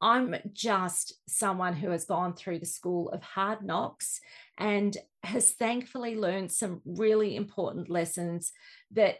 I'm 0.00 0.36
just 0.52 1.12
someone 1.28 1.74
who 1.74 1.90
has 1.90 2.06
gone 2.06 2.34
through 2.34 2.60
the 2.60 2.66
school 2.66 3.10
of 3.10 3.22
hard 3.22 3.62
knocks 3.62 4.20
and 4.56 4.96
has 5.22 5.50
thankfully 5.50 6.16
learned 6.16 6.50
some 6.50 6.80
really 6.86 7.36
important 7.36 7.90
lessons 7.90 8.52
that 8.92 9.16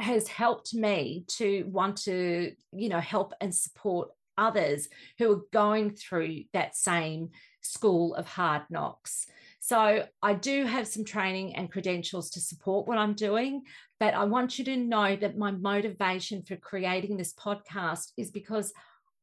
has 0.00 0.28
helped 0.28 0.74
me 0.74 1.24
to 1.28 1.64
want 1.68 1.96
to, 1.98 2.52
you 2.72 2.88
know, 2.88 3.00
help 3.00 3.32
and 3.40 3.54
support 3.54 4.10
others 4.36 4.88
who 5.18 5.32
are 5.32 5.42
going 5.52 5.90
through 5.90 6.44
that 6.52 6.76
same 6.76 7.30
school 7.60 8.14
of 8.14 8.26
hard 8.26 8.62
knocks. 8.70 9.26
So 9.60 10.04
I 10.22 10.34
do 10.34 10.64
have 10.64 10.86
some 10.86 11.04
training 11.04 11.56
and 11.56 11.70
credentials 11.70 12.30
to 12.30 12.40
support 12.40 12.86
what 12.86 12.98
I'm 12.98 13.14
doing, 13.14 13.62
but 14.00 14.14
I 14.14 14.24
want 14.24 14.58
you 14.58 14.64
to 14.66 14.76
know 14.76 15.16
that 15.16 15.36
my 15.36 15.50
motivation 15.50 16.42
for 16.42 16.56
creating 16.56 17.16
this 17.16 17.34
podcast 17.34 18.12
is 18.16 18.30
because 18.30 18.72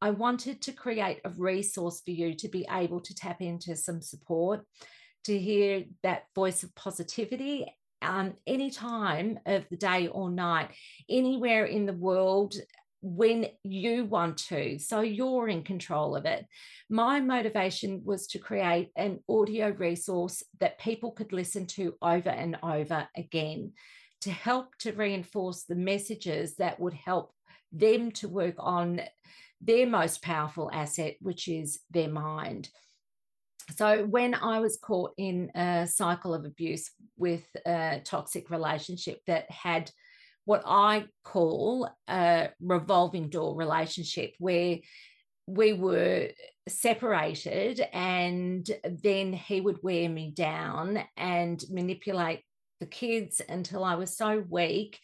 I 0.02 0.12
wanted 0.12 0.62
to 0.64 0.72
create 0.74 1.22
a 1.26 1.30
resource 1.30 2.02
for 2.04 2.12
you 2.12 2.36
to 2.36 2.48
be 2.50 2.68
able 2.70 3.00
to 3.02 3.16
tap 3.16 3.42
into 3.42 3.76
some 3.76 4.02
support, 4.02 4.62
to 5.24 5.40
hear 5.40 5.86
that 6.04 6.26
voice 6.36 6.64
of 6.64 6.76
positivity 6.76 7.66
um, 8.02 8.34
any 8.46 8.70
time 8.70 9.40
of 9.46 9.66
the 9.70 9.78
day 9.78 10.08
or 10.08 10.30
night, 10.30 10.70
anywhere 11.10 11.66
in 11.66 11.86
the 11.86 11.94
world 11.94 12.56
when 13.06 13.46
you 13.64 14.04
want 14.06 14.36
to. 14.36 14.80
So 14.80 15.02
you're 15.02 15.48
in 15.48 15.62
control 15.62 16.16
of 16.16 16.26
it. 16.26 16.44
My 16.90 17.20
motivation 17.20 18.02
was 18.04 18.26
to 18.28 18.40
create 18.40 18.90
an 18.96 19.20
audio 19.30 19.70
resource 19.70 20.42
that 20.60 20.80
people 20.80 21.12
could 21.12 21.32
listen 21.32 21.68
to 21.68 21.94
over 22.02 22.30
and 22.30 22.58
over 22.64 23.08
again 23.16 23.74
to 24.22 24.32
help 24.32 24.76
to 24.80 24.92
reinforce 24.94 25.66
the 25.66 25.76
messages 25.76 26.56
that 26.56 26.80
would 26.80 26.96
help 26.96 27.32
them 27.72 28.10
to 28.10 28.28
work 28.28 28.56
on 28.58 29.02
their 29.62 29.86
most 29.86 30.24
powerful 30.24 30.72
asset, 30.74 31.16
which 31.22 31.48
is 31.48 31.80
their 31.92 32.10
mind. 32.10 32.70
So, 33.76 34.06
when 34.06 34.34
I 34.34 34.60
was 34.60 34.78
caught 34.78 35.14
in 35.18 35.52
a 35.56 35.86
cycle 35.86 36.34
of 36.34 36.44
abuse 36.46 36.90
with 37.18 37.44
a 37.68 38.02
toxic 38.04 38.50
relationship 38.50 39.20
that 39.28 39.50
had 39.52 39.92
what 40.46 40.64
I 40.66 41.06
call 41.24 41.90
a 42.08 42.50
revolving 42.62 43.30
door 43.30 43.56
relationship, 43.56 44.34
where 44.40 44.78
we 45.48 45.74
were 45.74 46.30
separated 46.68 47.86
and 47.94 48.68
then 48.84 49.34
he 49.34 49.62
would 49.62 49.84
wear 49.84 50.10
me 50.10 50.32
down 50.32 51.04
and 51.18 51.64
manipulate 51.70 52.42
the 52.80 52.88
kids 52.88 53.42
until 53.48 53.84
I 53.84 53.96
was 53.96 54.18
so 54.18 54.44
weak 54.50 55.00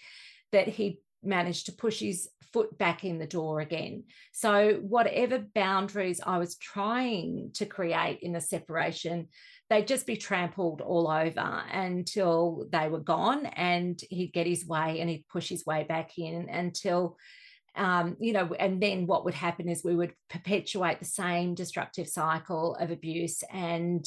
that 0.51 0.67
he 0.67 0.99
managed 1.23 1.67
to 1.67 1.71
push 1.71 1.99
his 1.99 2.29
foot 2.53 2.77
back 2.77 3.03
in 3.03 3.17
the 3.17 3.25
door 3.25 3.61
again. 3.61 4.03
So, 4.31 4.79
whatever 4.81 5.39
boundaries 5.39 6.19
I 6.25 6.37
was 6.37 6.57
trying 6.57 7.51
to 7.55 7.65
create 7.65 8.19
in 8.21 8.33
the 8.33 8.41
separation, 8.41 9.27
they'd 9.69 9.87
just 9.87 10.05
be 10.05 10.17
trampled 10.17 10.81
all 10.81 11.09
over 11.09 11.63
until 11.71 12.67
they 12.71 12.89
were 12.89 12.99
gone 12.99 13.45
and 13.45 13.99
he'd 14.09 14.33
get 14.33 14.47
his 14.47 14.65
way 14.65 14.99
and 14.99 15.09
he'd 15.09 15.27
push 15.29 15.47
his 15.47 15.65
way 15.65 15.83
back 15.83 16.17
in 16.17 16.49
until 16.49 17.17
um, 17.75 18.17
you 18.19 18.33
know, 18.33 18.53
and 18.59 18.81
then 18.81 19.07
what 19.07 19.23
would 19.23 19.33
happen 19.33 19.69
is 19.69 19.81
we 19.81 19.95
would 19.95 20.13
perpetuate 20.29 20.99
the 20.99 21.05
same 21.05 21.55
destructive 21.55 22.07
cycle 22.07 22.75
of 22.75 22.91
abuse 22.91 23.43
and 23.49 24.05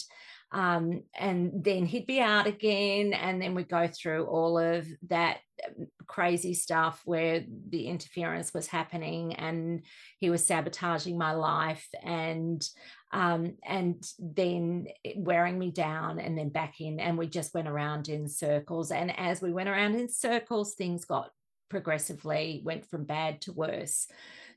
um, 0.54 1.02
and 1.18 1.64
then 1.64 1.84
he'd 1.84 2.06
be 2.06 2.20
out 2.20 2.46
again 2.46 3.12
and 3.12 3.42
then 3.42 3.56
we'd 3.56 3.68
go 3.68 3.88
through 3.88 4.24
all 4.26 4.56
of 4.56 4.86
that 5.08 5.38
um, 5.66 5.88
crazy 6.06 6.54
stuff 6.54 7.02
where 7.04 7.44
the 7.70 7.88
interference 7.88 8.54
was 8.54 8.68
happening 8.68 9.34
and 9.34 9.84
he 10.20 10.30
was 10.30 10.46
sabotaging 10.46 11.18
my 11.18 11.32
life 11.32 11.88
and 12.04 12.64
um, 13.12 13.56
and 13.64 14.06
then 14.20 14.86
wearing 15.16 15.58
me 15.58 15.72
down 15.72 16.20
and 16.20 16.38
then 16.38 16.50
back 16.50 16.80
in 16.80 17.00
and 17.00 17.18
we 17.18 17.26
just 17.26 17.52
went 17.52 17.68
around 17.68 18.08
in 18.08 18.28
circles 18.28 18.92
and 18.92 19.16
as 19.18 19.42
we 19.42 19.52
went 19.52 19.68
around 19.68 19.96
in 19.96 20.08
circles 20.08 20.74
things 20.74 21.04
got 21.04 21.30
progressively 21.68 22.62
went 22.64 22.88
from 22.88 23.04
bad 23.04 23.40
to 23.40 23.52
worse. 23.52 24.06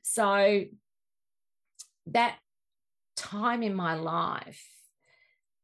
So 0.02 0.62
that 2.06 2.38
time 3.16 3.64
in 3.64 3.74
my 3.74 3.94
life 3.94 4.64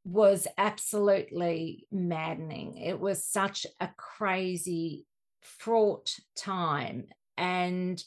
was 0.04 0.46
absolutely 0.58 1.86
maddening. 1.90 2.76
It 2.76 3.00
was 3.00 3.24
such 3.24 3.66
a 3.80 3.88
crazy, 3.96 5.06
fraught 5.40 6.14
time. 6.36 7.06
And 7.36 8.02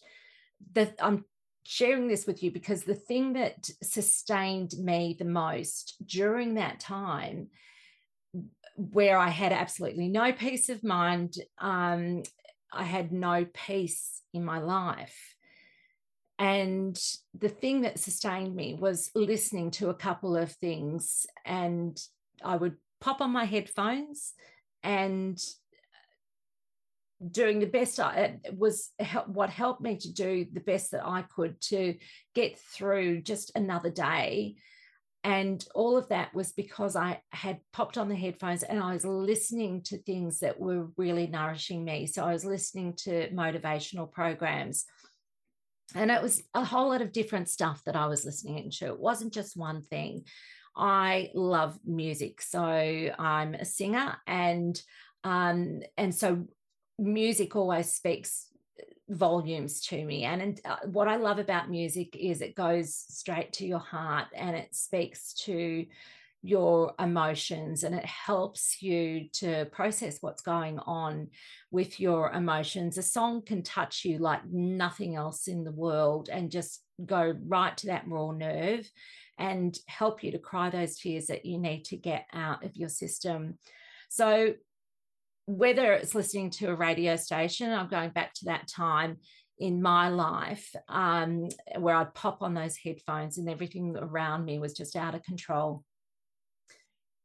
the, 0.74 0.94
I'm 1.00 1.26
sharing 1.64 2.08
this 2.08 2.28
with 2.28 2.44
you 2.44 2.52
because 2.52 2.84
the 2.84 2.96
thing 2.96 3.34
that 3.34 3.70
sustained 3.82 4.74
me 4.78 5.16
the 5.18 5.26
most 5.26 5.96
during 6.06 6.56
that 6.56 6.80
time, 6.80 7.50
where 8.76 9.18
I 9.18 9.30
had 9.30 9.52
absolutely 9.52 10.08
no 10.08 10.32
peace 10.32 10.70
of 10.70 10.84
mind, 10.84 11.36
um, 11.58 12.22
I 12.72 12.84
had 12.84 13.12
no 13.12 13.46
peace 13.54 14.22
in 14.34 14.46
my 14.46 14.60
life 14.60 15.36
and 16.40 16.98
the 17.38 17.50
thing 17.50 17.82
that 17.82 18.00
sustained 18.00 18.56
me 18.56 18.76
was 18.76 19.10
listening 19.16 19.72
to 19.72 19.90
a 19.90 19.96
couple 19.96 20.38
of 20.38 20.52
things. 20.52 21.26
And 21.46 22.00
I 22.44 22.58
would 22.58 22.76
pop 23.02 23.22
on 23.22 23.32
my 23.32 23.46
headphones 23.46 24.34
and 24.84 25.36
uh, 27.24 27.28
doing 27.32 27.60
the 27.60 27.66
best 27.66 28.00
I 28.00 28.38
was 28.56 28.92
what 29.26 29.50
helped 29.50 29.82
me 29.82 29.98
to 29.98 30.14
do 30.14 30.46
the 30.52 30.60
best 30.60 30.92
that 30.92 31.06
I 31.06 31.24
could 31.24 31.60
to 31.62 31.96
get 32.36 32.60
through 32.60 33.22
just 33.22 33.52
another 33.56 33.90
day. 33.90 34.58
And 35.24 35.66
all 35.74 35.98
of 35.98 36.08
that 36.10 36.36
was 36.36 36.54
because 36.54 36.96
I 36.96 37.22
had 37.32 37.60
popped 37.74 37.98
on 37.98 38.10
the 38.10 38.16
headphones 38.16 38.62
and 38.62 38.80
I 38.80 38.94
was 38.94 39.04
listening 39.04 39.82
to 39.86 39.98
things 39.98 40.40
that 40.40 40.60
were 40.60 40.88
really 40.96 41.26
nourishing 41.26 41.84
me. 41.84 42.06
So 42.06 42.24
I 42.24 42.32
was 42.32 42.46
listening 42.46 42.94
to 42.98 43.28
motivational 43.32 44.10
programs 44.10 44.86
and 45.96 46.12
it 46.12 46.22
was 46.22 46.44
a 46.54 46.64
whole 46.64 46.90
lot 46.90 47.02
of 47.02 47.12
different 47.12 47.50
stuff 47.50 47.82
that 47.86 47.96
I 47.96 48.08
was 48.08 48.26
listening 48.26 48.60
into. 48.60 48.88
It 48.88 49.00
wasn't 49.00 49.34
just 49.34 49.56
one 49.58 49.82
thing. 49.82 50.26
I 50.76 51.32
love 51.34 51.78
music, 51.86 52.42
so 52.42 52.62
I'm 52.62 53.56
a 53.56 53.66
singer, 53.66 54.18
and 54.28 54.80
um, 55.24 55.82
and 55.98 56.14
so 56.14 56.46
music 57.00 57.56
always 57.56 57.92
speaks 57.92 58.48
volumes 59.10 59.82
to 59.88 60.04
me. 60.04 60.26
And, 60.26 60.42
and 60.42 60.62
uh, 60.66 60.78
what 60.86 61.08
I 61.08 61.16
love 61.16 61.40
about 61.40 61.70
music 61.70 62.16
is 62.16 62.42
it 62.42 62.56
goes 62.56 62.94
straight 62.94 63.54
to 63.54 63.66
your 63.66 63.80
heart, 63.80 64.28
and 64.36 64.56
it 64.56 64.76
speaks 64.76 65.34
to 65.46 65.86
your 66.44 66.94
emotions 67.00 67.84
and 67.84 67.96
it 67.96 68.06
helps 68.06 68.82
you 68.82 69.28
to 69.34 69.66
process 69.66 70.18
what's 70.22 70.42
going 70.42 70.80
on 70.80 71.28
with 71.72 72.00
your 72.00 72.32
emotions. 72.32 72.98
A 72.98 73.04
song 73.04 73.42
can 73.42 73.64
touch 73.64 74.06
you 74.06 74.20
like 74.20 74.42
nothing 74.50 75.16
else 75.16 75.48
in 75.48 75.64
the 75.64 75.72
world 75.72 76.30
and 76.32 76.52
just 76.52 76.84
go 77.06 77.36
right 77.46 77.76
to 77.78 77.88
that 77.88 78.08
raw 78.08 78.32
nerve 78.32 78.90
and 79.38 79.78
help 79.88 80.24
you 80.24 80.32
to 80.32 80.40
cry 80.40 80.70
those 80.70 80.98
tears 80.98 81.28
that 81.28 81.46
you 81.46 81.60
need 81.60 81.86
to 81.86 81.98
get 81.98 82.26
out 82.34 82.64
of 82.64 82.76
your 82.76 82.90
system. 82.90 83.58
So, 84.10 84.54
whether 85.46 85.94
it's 85.94 86.14
listening 86.14 86.50
to 86.50 86.68
a 86.68 86.76
radio 86.76 87.16
station, 87.16 87.72
I'm 87.72 87.88
going 87.88 88.10
back 88.10 88.34
to 88.36 88.46
that 88.46 88.68
time 88.68 89.18
in 89.60 89.82
my 89.82 90.10
life 90.10 90.76
um, 90.90 91.48
where 91.78 91.96
I'd 91.96 92.14
pop 92.14 92.42
on 92.42 92.54
those 92.54 92.78
headphones 92.78 93.38
and 93.38 93.50
everything 93.50 93.96
around 93.98 94.46
me 94.46 94.60
was 94.60 94.74
just 94.74 94.96
out 94.96 95.16
of 95.16 95.24
control 95.24 95.84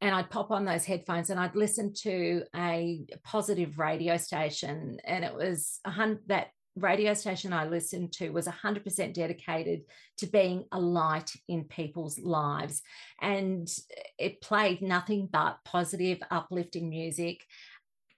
and 0.03 0.13
I'd 0.13 0.31
pop 0.31 0.51
on 0.51 0.65
those 0.65 0.85
headphones 0.85 1.31
and 1.31 1.39
I'd 1.39 1.55
listen 1.55 1.95
to 2.03 2.43
a 2.57 3.07
positive 3.23 3.79
radio 3.79 4.17
station. 4.17 4.99
And 5.05 5.25
it 5.25 5.33
was 5.33 5.79
a 5.85 5.91
hundred 5.91 6.27
that 6.27 6.49
radio 6.75 7.15
station 7.15 7.53
I 7.53 7.69
listened 7.69 8.13
to 8.15 8.31
was 8.31 8.49
a 8.49 8.53
100% 8.53 9.15
dedicated 9.15 9.83
to 10.19 10.27
being 10.27 10.65
a 10.73 10.81
light 10.81 11.31
in 11.47 11.65
people's 11.65 12.19
lives. 12.19 12.83
And 13.21 13.73
it 14.19 14.41
played 14.41 14.83
nothing 14.83 15.29
but 15.31 15.59
positive, 15.65 16.19
uplifting 16.33 16.89
music. 16.89 17.45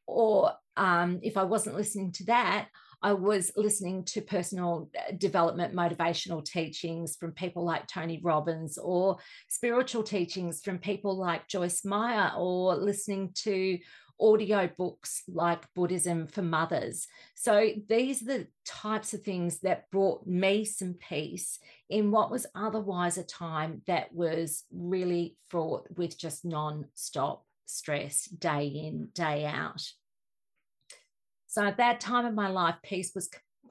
Or 0.06 0.52
um, 0.78 1.20
if 1.22 1.36
I 1.36 1.44
wasn't 1.44 1.76
listening 1.76 2.12
to 2.12 2.24
that, 2.24 2.68
I 3.04 3.12
was 3.12 3.52
listening 3.54 4.04
to 4.06 4.22
personal 4.22 4.88
uh, 4.98 5.12
development 5.18 5.74
motivational 5.74 6.42
teachings 6.42 7.16
from 7.16 7.32
people 7.32 7.62
like 7.62 7.86
Tony 7.86 8.18
Robbins 8.22 8.78
or 8.78 9.18
spiritual 9.48 10.02
teachings 10.02 10.62
from 10.62 10.78
people 10.78 11.14
like 11.14 11.46
Joyce 11.46 11.84
Meyer 11.84 12.32
or 12.34 12.74
listening 12.76 13.32
to 13.42 13.78
audio 14.18 14.70
books 14.78 15.22
like 15.28 15.66
Buddhism 15.74 16.26
for 16.28 16.40
Mothers. 16.40 17.06
So 17.34 17.72
these 17.90 18.22
are 18.22 18.38
the 18.38 18.46
types 18.64 19.12
of 19.12 19.22
things 19.22 19.60
that 19.60 19.90
brought 19.90 20.26
me 20.26 20.64
some 20.64 20.94
peace 20.94 21.58
in 21.90 22.10
what 22.10 22.30
was 22.30 22.46
otherwise 22.54 23.18
a 23.18 23.24
time 23.24 23.82
that 23.86 24.14
was 24.14 24.64
really 24.72 25.36
fraught 25.48 25.88
with 25.94 26.18
just 26.18 26.42
non-stop 26.46 27.44
stress 27.66 28.24
day 28.24 28.66
in, 28.66 29.08
day 29.12 29.44
out. 29.44 29.82
So 31.54 31.62
at 31.62 31.76
that 31.76 32.00
time 32.00 32.26
of 32.26 32.34
my 32.34 32.48
life, 32.48 32.74
peace 32.82 33.12
was 33.14 33.30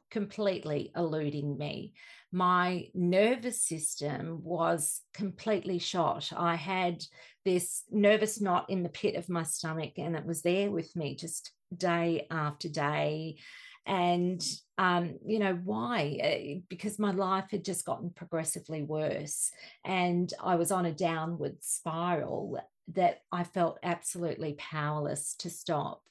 completely 0.10 0.94
eluding 0.96 1.58
me. 1.58 1.92
My 2.32 2.88
nervous 2.94 3.62
system 3.62 4.40
was 4.42 5.02
completely 5.14 5.80
shot. 5.80 6.32
I 6.34 6.56
had 6.56 7.04
this 7.44 7.84
nervous 7.92 8.40
knot 8.40 8.70
in 8.70 8.84
the 8.84 8.90
pit 8.90 9.16
of 9.16 9.28
my 9.28 9.44
stomach, 9.44 9.98
and 9.98 10.16
it 10.16 10.26
was 10.26 10.44
there 10.44 10.72
with 10.72 10.96
me 10.96 11.18
just 11.18 11.52
day 11.76 12.26
after 12.32 12.70
day. 12.70 13.40
And, 13.86 14.42
um, 14.78 15.16
you 15.26 15.40
know, 15.40 15.60
why? 15.62 16.18
Eh, 16.22 16.60
because 16.70 16.98
my 17.00 17.12
life 17.12 17.48
had 17.52 17.66
just 17.66 17.86
gotten 17.86 18.12
progressively 18.12 18.82
worse. 18.82 19.52
And 19.84 20.34
I 20.42 20.56
was 20.56 20.72
on 20.72 20.86
a 20.86 20.94
downward 20.94 21.58
spiral 21.60 22.62
that 22.90 23.20
I 23.32 23.44
felt 23.44 23.80
absolutely 23.84 24.54
powerless 24.58 25.36
to 25.40 25.50
stop. 25.50 26.02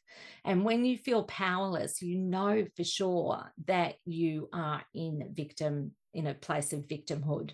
And 0.45 0.65
when 0.65 0.85
you 0.85 0.97
feel 0.97 1.25
powerless, 1.25 2.03
you 2.03 2.19
know 2.19 2.67
for 2.77 2.85
sure 2.85 3.53
that 3.67 3.97
you 4.05 4.49
are 4.53 4.83
in 4.95 5.33
victim, 5.35 5.93
in 6.13 6.27
a 6.27 6.35
place 6.35 6.73
of 6.73 6.81
victimhood. 6.81 7.53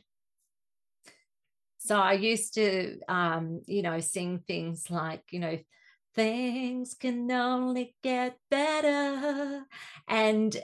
So 1.79 1.97
I 1.97 2.15
used 2.15 2.55
to, 2.55 2.99
um, 3.09 3.63
you 3.67 3.83
know, 3.83 4.01
sing 4.01 4.43
things 4.47 4.91
like, 4.91 5.23
you 5.31 5.39
know, 5.39 5.59
things 6.15 6.95
can 6.95 7.31
only 7.31 7.95
get 8.03 8.37
better. 8.51 9.65
And 10.09 10.57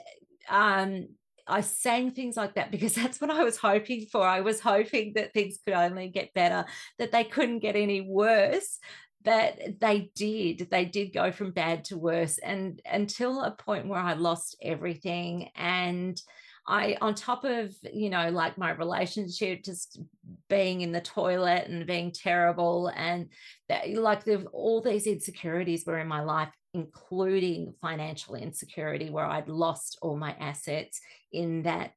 um, 0.49 1.07
I 1.47 1.61
sang 1.61 2.11
things 2.11 2.37
like 2.37 2.55
that 2.55 2.71
because 2.71 2.93
that's 2.95 3.21
what 3.21 3.31
I 3.31 3.43
was 3.43 3.57
hoping 3.57 4.05
for. 4.11 4.25
I 4.25 4.41
was 4.41 4.59
hoping 4.59 5.13
that 5.15 5.33
things 5.33 5.59
could 5.63 5.73
only 5.73 6.09
get 6.09 6.33
better, 6.33 6.65
that 6.99 7.11
they 7.11 7.23
couldn't 7.23 7.59
get 7.59 7.75
any 7.75 8.01
worse. 8.01 8.79
But 9.23 9.57
they 9.79 10.11
did. 10.15 10.67
They 10.69 10.85
did 10.85 11.11
go 11.11 11.31
from 11.31 11.49
bad 11.51 11.85
to 11.85 11.97
worse. 11.97 12.37
And 12.37 12.79
until 12.85 13.41
a 13.41 13.49
point 13.49 13.87
where 13.87 13.99
I 13.99 14.13
lost 14.13 14.55
everything 14.61 15.49
and 15.55 16.21
I, 16.67 16.97
on 17.01 17.15
top 17.15 17.43
of, 17.43 17.75
you 17.91 18.09
know, 18.09 18.29
like 18.29 18.57
my 18.57 18.71
relationship 18.71 19.63
just 19.63 19.99
being 20.47 20.81
in 20.81 20.91
the 20.91 21.01
toilet 21.01 21.67
and 21.67 21.85
being 21.85 22.11
terrible, 22.11 22.91
and 22.95 23.29
that, 23.69 23.89
like 23.89 24.23
the, 24.23 24.45
all 24.51 24.81
these 24.81 25.05
insecurities 25.05 25.85
were 25.85 25.99
in 25.99 26.07
my 26.07 26.21
life, 26.21 26.49
including 26.75 27.73
financial 27.81 28.35
insecurity, 28.35 29.09
where 29.09 29.25
I'd 29.25 29.47
lost 29.47 29.97
all 30.01 30.17
my 30.17 30.35
assets 30.39 30.99
in 31.31 31.63
that 31.63 31.91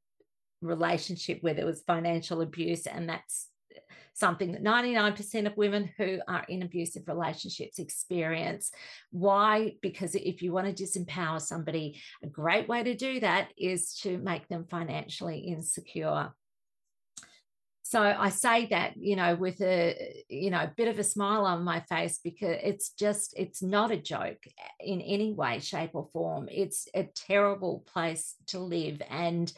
relationship 0.62 1.38
where 1.40 1.54
there 1.54 1.66
was 1.66 1.82
financial 1.82 2.42
abuse. 2.42 2.86
And 2.86 3.08
that's 3.08 3.48
something 4.14 4.52
that 4.52 4.62
99% 4.62 5.46
of 5.46 5.56
women 5.56 5.90
who 5.96 6.20
are 6.28 6.44
in 6.48 6.62
abusive 6.62 7.08
relationships 7.08 7.80
experience. 7.80 8.70
Why? 9.10 9.74
Because 9.82 10.14
if 10.14 10.42
you 10.42 10.52
want 10.52 10.76
to 10.76 10.84
disempower 10.84 11.40
somebody, 11.40 12.00
a 12.22 12.28
great 12.28 12.68
way 12.68 12.84
to 12.84 12.94
do 12.94 13.18
that 13.20 13.48
is 13.58 13.94
to 14.02 14.16
make 14.18 14.46
them 14.46 14.64
financially 14.70 15.40
insecure. 15.40 16.32
So 17.88 18.02
I 18.02 18.28
say 18.28 18.66
that, 18.66 18.98
you 18.98 19.16
know, 19.16 19.34
with 19.34 19.62
a, 19.62 20.22
you 20.28 20.50
know, 20.50 20.68
bit 20.76 20.88
of 20.88 20.98
a 20.98 21.02
smile 21.02 21.46
on 21.46 21.64
my 21.64 21.80
face 21.80 22.20
because 22.22 22.58
it's 22.62 22.90
just, 22.90 23.32
it's 23.34 23.62
not 23.62 23.90
a 23.90 23.96
joke 23.96 24.44
in 24.78 25.00
any 25.00 25.32
way, 25.32 25.58
shape, 25.60 25.92
or 25.94 26.06
form. 26.12 26.50
It's 26.52 26.86
a 26.94 27.04
terrible 27.04 27.86
place 27.90 28.34
to 28.48 28.58
live. 28.58 29.00
And 29.08 29.50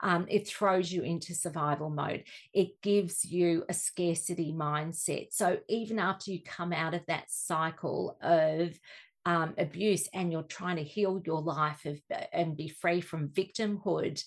um, 0.00 0.26
it 0.28 0.48
throws 0.48 0.90
you 0.90 1.02
into 1.02 1.32
survival 1.32 1.88
mode. 1.88 2.24
It 2.52 2.82
gives 2.82 3.24
you 3.24 3.62
a 3.68 3.72
scarcity 3.72 4.52
mindset. 4.52 5.28
So 5.30 5.58
even 5.68 6.00
after 6.00 6.32
you 6.32 6.40
come 6.42 6.72
out 6.72 6.94
of 6.94 7.06
that 7.06 7.30
cycle 7.30 8.18
of 8.20 8.76
um, 9.24 9.54
abuse 9.58 10.08
and 10.12 10.32
you're 10.32 10.42
trying 10.42 10.76
to 10.76 10.82
heal 10.82 11.22
your 11.24 11.40
life 11.40 11.84
of, 11.84 12.00
and 12.32 12.56
be 12.56 12.66
free 12.66 13.00
from 13.00 13.28
victimhood, 13.28 14.24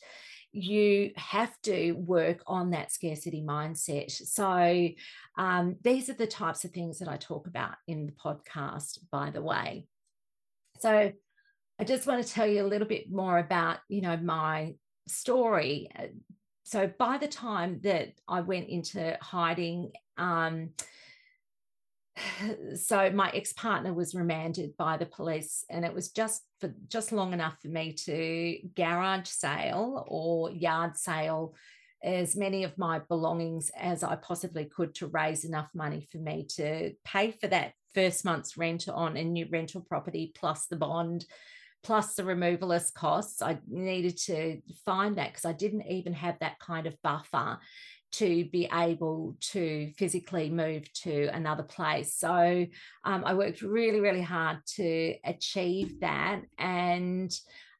you 0.52 1.12
have 1.16 1.54
to 1.64 1.94
work 1.94 2.42
on 2.48 2.72
that 2.72 2.92
scarcity 2.92 3.44
mindset. 3.46 4.12
So, 4.12 4.90
um, 5.38 5.76
these 5.84 6.10
are 6.10 6.14
the 6.14 6.28
types 6.28 6.66
of 6.66 6.72
things 6.72 7.00
that 7.00 7.08
I 7.08 7.18
talk 7.18 7.48
about 7.48 7.76
in 7.88 8.06
the 8.06 8.12
podcast, 8.12 9.00
by 9.12 9.30
the 9.30 9.42
way. 9.42 9.88
So, 10.80 11.12
I 11.80 11.84
just 11.86 12.08
want 12.08 12.26
to 12.26 12.34
tell 12.34 12.48
you 12.48 12.62
a 12.62 12.68
little 12.68 12.88
bit 12.88 13.10
more 13.10 13.38
about, 13.38 13.78
you 13.88 14.02
know, 14.02 14.18
my 14.18 14.76
story. 15.08 15.90
So 16.64 16.92
by 17.00 17.18
the 17.18 17.28
time 17.28 17.80
that 17.84 18.14
I 18.28 18.42
went 18.42 18.70
into 18.70 19.18
hiding, 19.22 19.94
um, 20.18 20.72
so 22.76 23.10
my 23.12 23.30
ex-partner 23.34 23.94
was 23.94 24.16
remanded 24.16 24.76
by 24.78 24.98
the 24.98 25.06
police 25.06 25.64
and 25.70 25.86
it 25.86 25.94
was 25.94 26.10
just 26.10 26.44
for 26.60 26.74
just 26.88 27.12
long 27.12 27.34
enough 27.34 27.58
for 27.62 27.70
me 27.70 27.94
to 27.94 28.58
garage 28.76 29.28
sale 29.28 30.06
or 30.08 30.52
yard 30.52 30.98
sale 30.98 31.56
as 32.04 32.36
many 32.36 32.64
of 32.64 32.78
my 32.78 33.00
belongings 33.00 33.72
as 33.78 34.04
I 34.04 34.16
possibly 34.16 34.66
could 34.66 34.96
to 34.96 35.08
raise 35.08 35.44
enough 35.44 35.70
money 35.74 36.08
for 36.12 36.18
me 36.18 36.46
to 36.56 36.94
pay 37.04 37.32
for 37.32 37.48
that 37.48 37.74
first 37.94 38.24
month's 38.24 38.58
rent 38.58 38.88
on 38.88 39.18
a 39.18 39.24
new 39.24 39.48
rental 39.50 39.82
property 39.82 40.32
plus 40.36 40.68
the 40.68 40.78
bond 40.78 41.26
plus 41.84 42.16
the 42.16 42.24
removalist 42.24 42.94
costs. 42.94 43.42
I 43.42 43.60
needed 43.68 44.18
to 44.26 44.62
find 44.86 45.18
that 45.18 45.30
because 45.30 45.46
I 45.46 45.54
didn't 45.54 45.88
even 45.88 46.14
have 46.14 46.38
that 46.40 46.60
kind 46.60 46.88
of 46.88 47.02
buffer 47.02 47.58
to 48.12 48.46
be 48.46 48.68
able 48.74 49.38
to 49.40 49.92
physically 49.98 50.50
move 50.50 50.92
to 50.94 51.28
another 51.28 51.64
place. 51.64 52.16
So 52.16 52.66
um, 53.04 53.24
I 53.26 53.34
worked 53.34 53.62
really, 53.62 54.00
really 54.00 54.22
hard 54.22 54.58
to 54.76 55.16
achieve 55.24 56.00
that. 56.02 56.42
And 56.58 57.32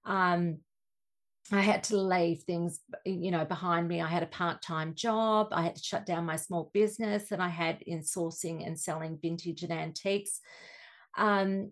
um, 0.06 0.58
I 1.52 1.62
had 1.62 1.84
to 1.86 1.98
leave 1.98 2.44
things, 2.44 2.80
you 3.06 3.32
know, 3.32 3.44
behind 3.44 3.88
me. 3.88 4.02
I 4.02 4.08
had 4.08 4.24
a 4.24 4.28
part-time 4.28 4.94
job. 4.94 5.48
I 5.52 5.64
had 5.64 5.76
to 5.76 5.84
shut 5.84 6.06
down 6.06 6.26
my 6.26 6.36
small 6.36 6.70
business 6.74 7.30
that 7.30 7.40
I 7.40 7.50
had 7.50 7.82
in 7.82 8.02
sourcing 8.02 8.66
and 8.66 8.80
selling 8.80 9.18
vintage 9.22 9.64
and 9.64 9.74
antiques. 9.74 10.42
Um, 11.18 11.72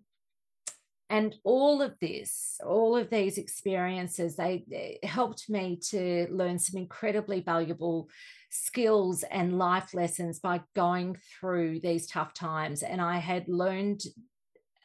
and 1.09 1.35
all 1.43 1.81
of 1.81 1.93
this 1.99 2.59
all 2.65 2.95
of 2.95 3.09
these 3.09 3.37
experiences 3.37 4.35
they, 4.35 4.65
they, 4.69 4.99
helped 5.03 5.49
me 5.49 5.79
to 5.89 6.27
learn 6.29 6.59
some 6.59 6.79
incredibly 6.79 7.41
valuable 7.41 8.09
skills 8.49 9.23
and 9.23 9.57
life 9.57 9.93
lessons 9.93 10.39
by 10.39 10.61
going 10.75 11.17
through 11.39 11.79
these 11.79 12.07
tough 12.07 12.33
times. 12.33 12.83
And 12.83 13.01
i 13.01 13.17
had 13.17 13.47
learned 13.47 14.01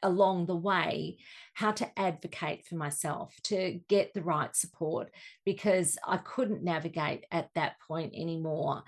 along 0.02 0.46
the 0.46 0.56
way 0.56 1.16
how 1.54 1.70
to 1.70 1.98
advocate 1.98 2.66
for 2.66 2.74
myself 2.74 3.34
to 3.44 3.80
get 3.88 4.12
the 4.14 4.22
right 4.22 4.54
support 4.56 5.10
because 5.44 5.96
i 6.06 6.16
couldn't 6.16 6.64
navigate 6.64 7.24
at 7.30 7.48
that 7.54 7.74
point 7.86 8.12
anymore 8.14 8.82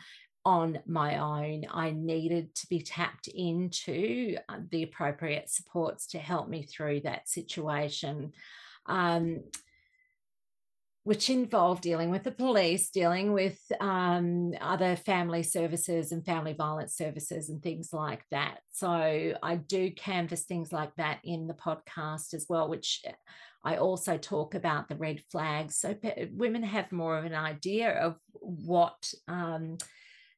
on 0.45 0.81
my 0.87 1.19
own. 1.19 1.67
I 1.71 1.91
needed 1.91 2.55
to 2.57 2.67
be 2.69 2.81
tapped 2.81 3.29
into 3.29 4.37
uh, 4.49 4.59
the 4.71 4.83
appropriate 4.83 5.51
supports 5.51 6.09
to 6.09 6.19
help 6.19 6.49
me 6.49 6.63
through 6.63 7.01
that 7.01 7.29
situation. 7.29 8.33
Um, 8.87 9.41
which 11.05 11.29
involved 11.29 11.83
dealing 11.83 12.11
with 12.11 12.23
the 12.23 12.31
police, 12.31 12.89
dealing 12.89 13.35
with 13.35 13.59
um, 13.79 14.55
other 14.63 14.97
family 14.97 15.43
services 15.43 16.13
and 16.13 16.25
family 16.25 16.55
violence 16.55 16.97
services 16.97 17.51
and 17.51 17.63
things 17.63 17.93
like 17.93 18.25
that. 18.31 18.61
So 18.71 19.35
I 19.43 19.57
do 19.57 19.91
canvas 19.91 20.45
things 20.45 20.73
like 20.73 20.95
that 20.97 21.19
in 21.23 21.47
the 21.47 21.53
podcast 21.53 22.33
as 22.33 22.47
well, 22.49 22.71
which 22.71 23.03
uh, 23.07 23.13
I 23.63 23.77
also 23.77 24.17
talk 24.17 24.55
about 24.55 24.89
the 24.89 24.97
red 24.97 25.21
flags. 25.31 25.77
So 25.77 25.95
women 26.33 26.63
have 26.63 26.91
more 26.91 27.19
of 27.19 27.27
an 27.27 27.35
idea 27.35 27.91
of 27.91 28.17
what. 28.33 29.13
Um, 29.29 29.77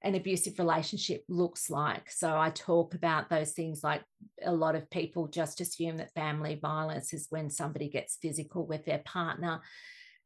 an 0.06 0.14
abusive 0.14 0.60
relationship 0.60 1.24
looks 1.28 1.68
like. 1.68 2.12
So 2.12 2.38
I 2.38 2.50
talk 2.50 2.94
about 2.94 3.28
those 3.28 3.50
things 3.50 3.82
like 3.82 4.02
a 4.44 4.52
lot 4.52 4.76
of 4.76 4.88
people 4.88 5.26
just 5.26 5.60
assume 5.60 5.96
that 5.96 6.14
family 6.14 6.60
violence 6.62 7.12
is 7.12 7.26
when 7.30 7.50
somebody 7.50 7.88
gets 7.88 8.16
physical 8.22 8.64
with 8.64 8.84
their 8.84 9.00
partner. 9.00 9.62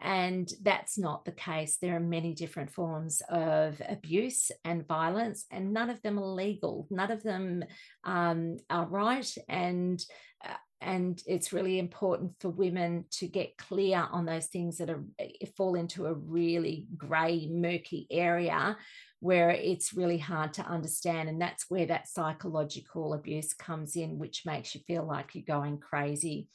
And 0.03 0.51
that's 0.63 0.99
not 0.99 1.25
the 1.25 1.33
case. 1.33 1.79
There 1.81 1.97
are 1.97 2.01
many 2.01 2.35
different 2.35 2.71
forms 2.71 3.23
of 3.31 3.81
abuse 3.89 4.51
and 4.65 4.87
violence, 4.87 5.47
and 5.51 5.73
none 5.73 5.89
of 5.89 6.01
them 6.03 6.19
are 6.19 6.35
legal. 6.35 6.87
None 6.91 7.11
of 7.11 7.23
them 7.23 7.65
um, 8.05 8.59
are 8.69 8.87
right. 8.87 9.35
And 9.49 10.03
uh, 10.45 10.55
and 10.81 11.23
it's 11.27 11.53
really 11.53 11.79
important 11.79 12.33
for 12.41 12.49
women 12.49 13.05
to 13.11 13.27
get 13.27 13.59
clear 13.59 14.09
on 14.11 14.25
those 14.25 14.47
things 14.47 14.79
that 14.79 14.89
are 14.89 15.05
eh, 15.19 15.47
fall 15.57 15.75
into 15.75 16.07
a 16.07 16.15
really 16.15 16.87
grey, 16.97 17.49
murky 17.51 18.07
area 18.11 18.77
where 19.21 19.51
it's 19.51 19.93
really 19.93 20.17
hard 20.17 20.55
to 20.55 20.63
understand. 20.63 21.29
And 21.29 21.41
that's 21.41 21.67
where 21.69 21.87
that 21.87 22.09
psychological 22.09 23.13
abuse 23.13 23.53
comes 23.53 23.95
in, 23.95 24.19
which 24.19 24.47
makes 24.47 24.75
you 24.75 24.81
feel 24.87 25.05
like 25.05 25.35
you're 25.35 25.45
going 25.47 25.79
crazy. 25.79 26.49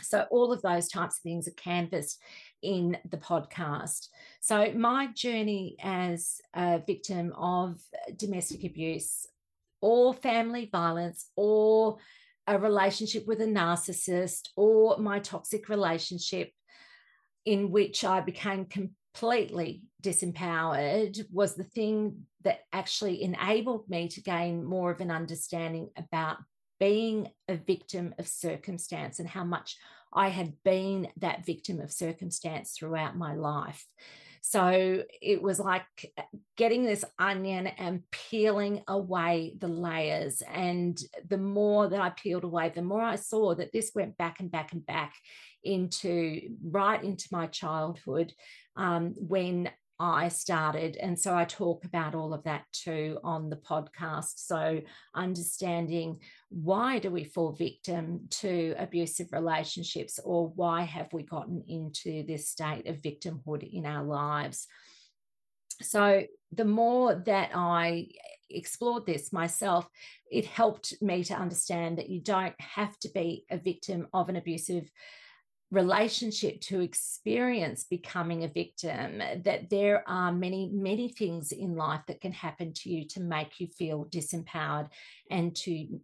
So, 0.00 0.26
all 0.30 0.52
of 0.52 0.62
those 0.62 0.88
types 0.88 1.18
of 1.18 1.22
things 1.22 1.46
are 1.46 1.52
canvassed 1.52 2.18
in 2.62 2.96
the 3.10 3.18
podcast. 3.18 4.08
So, 4.40 4.72
my 4.72 5.08
journey 5.08 5.76
as 5.82 6.40
a 6.54 6.78
victim 6.78 7.34
of 7.36 7.78
domestic 8.16 8.64
abuse 8.64 9.26
or 9.82 10.14
family 10.14 10.70
violence 10.72 11.28
or 11.36 11.98
a 12.46 12.58
relationship 12.58 13.26
with 13.26 13.40
a 13.40 13.46
narcissist 13.46 14.48
or 14.56 14.98
my 14.98 15.18
toxic 15.18 15.68
relationship 15.68 16.50
in 17.44 17.70
which 17.70 18.04
I 18.04 18.20
became 18.20 18.66
completely 18.66 19.82
disempowered 20.02 21.20
was 21.32 21.54
the 21.54 21.64
thing 21.64 22.26
that 22.42 22.60
actually 22.72 23.22
enabled 23.22 23.88
me 23.88 24.08
to 24.08 24.20
gain 24.22 24.64
more 24.64 24.90
of 24.90 25.00
an 25.00 25.10
understanding 25.10 25.90
about 25.96 26.38
being 26.80 27.28
a 27.48 27.56
victim 27.56 28.14
of 28.18 28.26
circumstance 28.26 29.20
and 29.20 29.28
how 29.28 29.44
much 29.44 29.76
I 30.12 30.28
had 30.28 30.54
been 30.64 31.08
that 31.18 31.46
victim 31.46 31.80
of 31.80 31.92
circumstance 31.92 32.72
throughout 32.72 33.16
my 33.16 33.34
life. 33.34 33.86
So 34.44 35.04
it 35.22 35.40
was 35.40 35.60
like 35.60 36.12
getting 36.56 36.84
this 36.84 37.04
onion 37.16 37.68
and 37.68 38.02
peeling 38.10 38.82
away 38.88 39.54
the 39.56 39.68
layers. 39.68 40.42
And 40.52 41.00
the 41.28 41.38
more 41.38 41.88
that 41.88 42.00
I 42.00 42.10
peeled 42.10 42.42
away, 42.42 42.70
the 42.74 42.82
more 42.82 43.00
I 43.00 43.14
saw 43.14 43.54
that 43.54 43.72
this 43.72 43.92
went 43.94 44.18
back 44.18 44.40
and 44.40 44.50
back 44.50 44.72
and 44.72 44.84
back 44.84 45.14
into 45.62 46.40
right 46.60 47.02
into 47.02 47.28
my 47.30 47.46
childhood 47.46 48.32
um, 48.76 49.14
when 49.16 49.70
I 50.02 50.28
started. 50.28 50.96
And 50.96 51.16
so 51.16 51.32
I 51.32 51.44
talk 51.44 51.84
about 51.84 52.16
all 52.16 52.34
of 52.34 52.42
that 52.42 52.64
too 52.72 53.18
on 53.22 53.48
the 53.48 53.56
podcast. 53.56 54.32
So 54.34 54.80
understanding 55.14 56.18
why 56.48 56.98
do 56.98 57.08
we 57.08 57.22
fall 57.22 57.52
victim 57.52 58.26
to 58.30 58.74
abusive 58.78 59.28
relationships 59.30 60.18
or 60.24 60.48
why 60.48 60.82
have 60.82 61.12
we 61.12 61.22
gotten 61.22 61.62
into 61.68 62.24
this 62.26 62.48
state 62.48 62.88
of 62.88 62.96
victimhood 62.96 63.62
in 63.62 63.86
our 63.86 64.02
lives? 64.02 64.66
So 65.82 66.24
the 66.50 66.64
more 66.64 67.14
that 67.26 67.50
I 67.54 68.08
explored 68.50 69.06
this 69.06 69.32
myself, 69.32 69.88
it 70.32 70.46
helped 70.46 71.00
me 71.00 71.22
to 71.24 71.34
understand 71.34 71.98
that 71.98 72.10
you 72.10 72.20
don't 72.20 72.60
have 72.60 72.98
to 73.00 73.08
be 73.10 73.44
a 73.52 73.56
victim 73.56 74.08
of 74.12 74.28
an 74.28 74.34
abusive 74.34 74.90
relationship 75.72 76.60
to 76.60 76.80
experience 76.80 77.84
becoming 77.84 78.44
a 78.44 78.48
victim 78.48 79.22
that 79.42 79.70
there 79.70 80.04
are 80.06 80.30
many 80.30 80.70
many 80.70 81.08
things 81.08 81.50
in 81.50 81.74
life 81.74 82.02
that 82.06 82.20
can 82.20 82.30
happen 82.30 82.74
to 82.74 82.90
you 82.90 83.06
to 83.06 83.20
make 83.20 83.58
you 83.58 83.66
feel 83.66 84.04
disempowered 84.04 84.88
and 85.30 85.56
to 85.56 85.98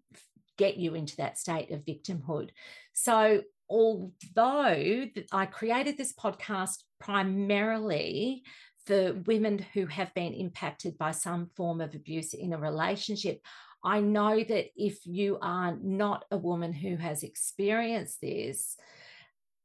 get 0.57 0.79
you 0.79 0.95
into 0.95 1.17
that 1.17 1.39
state 1.39 1.71
of 1.71 1.85
victimhood. 1.85 2.49
So 2.95 3.43
although 3.71 5.05
i 5.31 5.45
created 5.45 5.99
this 5.99 6.15
podcast 6.15 6.83
primarily 6.99 8.43
for 8.87 9.13
women 9.27 9.59
who 9.75 9.85
have 9.85 10.13
been 10.15 10.33
impacted 10.33 10.97
by 10.97 11.11
some 11.11 11.51
form 11.55 11.83
of 11.83 11.95
abuse 11.95 12.33
in 12.33 12.55
a 12.55 12.59
relationship 12.59 13.43
I 13.85 14.01
know 14.01 14.43
that 14.43 14.67
if 14.77 15.07
you 15.07 15.39
are 15.41 15.77
not 15.81 16.25
a 16.31 16.37
woman 16.37 16.73
who 16.73 16.97
has 16.97 17.23
experienced 17.23 18.21
this, 18.21 18.77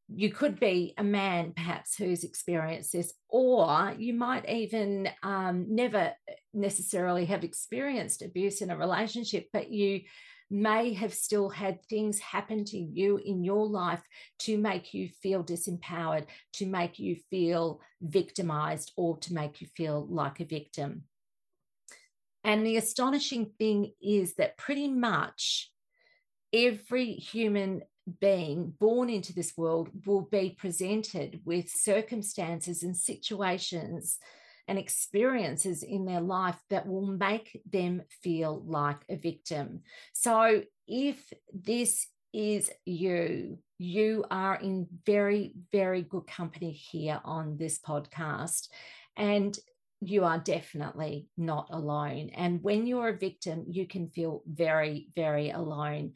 you 0.09 0.29
could 0.29 0.59
be 0.59 0.93
a 0.97 1.03
man 1.03 1.53
perhaps 1.55 1.95
who's 1.95 2.23
experienced 2.23 2.91
this 2.91 3.13
or 3.29 3.93
you 3.97 4.13
might 4.13 4.47
even 4.49 5.09
um, 5.23 5.65
never 5.69 6.11
necessarily 6.53 7.25
have 7.25 7.43
experienced 7.43 8.21
abuse 8.21 8.61
in 8.61 8.69
a 8.69 8.77
relationship 8.77 9.47
but 9.53 9.71
you 9.71 10.01
may 10.53 10.93
have 10.93 11.13
still 11.13 11.49
had 11.49 11.83
things 11.85 12.19
happen 12.19 12.63
to 12.63 12.77
you 12.77 13.17
in 13.17 13.43
your 13.43 13.67
life 13.67 14.03
to 14.37 14.55
make 14.55 14.93
you 14.93 15.09
feel 15.09 15.43
disempowered 15.43 16.25
to 16.53 16.67
make 16.67 16.99
you 16.99 17.15
feel 17.31 17.81
victimized 18.01 18.91
or 18.95 19.17
to 19.17 19.33
make 19.33 19.61
you 19.61 19.67
feel 19.75 20.05
like 20.07 20.39
a 20.39 20.45
victim. 20.45 21.03
And 22.43 22.65
the 22.65 22.77
astonishing 22.77 23.51
thing 23.57 23.93
is 23.99 24.35
that 24.35 24.57
pretty 24.57 24.89
much 24.89 25.71
every 26.53 27.13
human 27.13 27.81
being 28.19 28.73
born 28.79 29.09
into 29.09 29.33
this 29.33 29.53
world 29.57 29.89
will 30.05 30.21
be 30.21 30.55
presented 30.57 31.41
with 31.45 31.69
circumstances 31.69 32.83
and 32.83 32.95
situations 32.97 34.19
and 34.67 34.77
experiences 34.77 35.83
in 35.83 36.05
their 36.05 36.21
life 36.21 36.59
that 36.69 36.87
will 36.87 37.05
make 37.05 37.61
them 37.69 38.01
feel 38.21 38.63
like 38.65 39.01
a 39.09 39.17
victim. 39.17 39.81
So, 40.13 40.63
if 40.87 41.31
this 41.53 42.07
is 42.33 42.71
you, 42.85 43.59
you 43.77 44.25
are 44.31 44.55
in 44.55 44.87
very, 45.05 45.53
very 45.71 46.01
good 46.01 46.27
company 46.27 46.71
here 46.71 47.19
on 47.23 47.57
this 47.57 47.79
podcast. 47.79 48.69
And 49.15 49.57
you 50.05 50.25
are 50.25 50.37
definitely 50.37 51.27
not 51.37 51.67
alone. 51.71 52.29
And 52.35 52.61
when 52.61 52.87
you're 52.87 53.09
a 53.09 53.17
victim, 53.17 53.65
you 53.69 53.87
can 53.87 54.09
feel 54.09 54.43
very, 54.45 55.09
very 55.15 55.49
alone. 55.51 56.13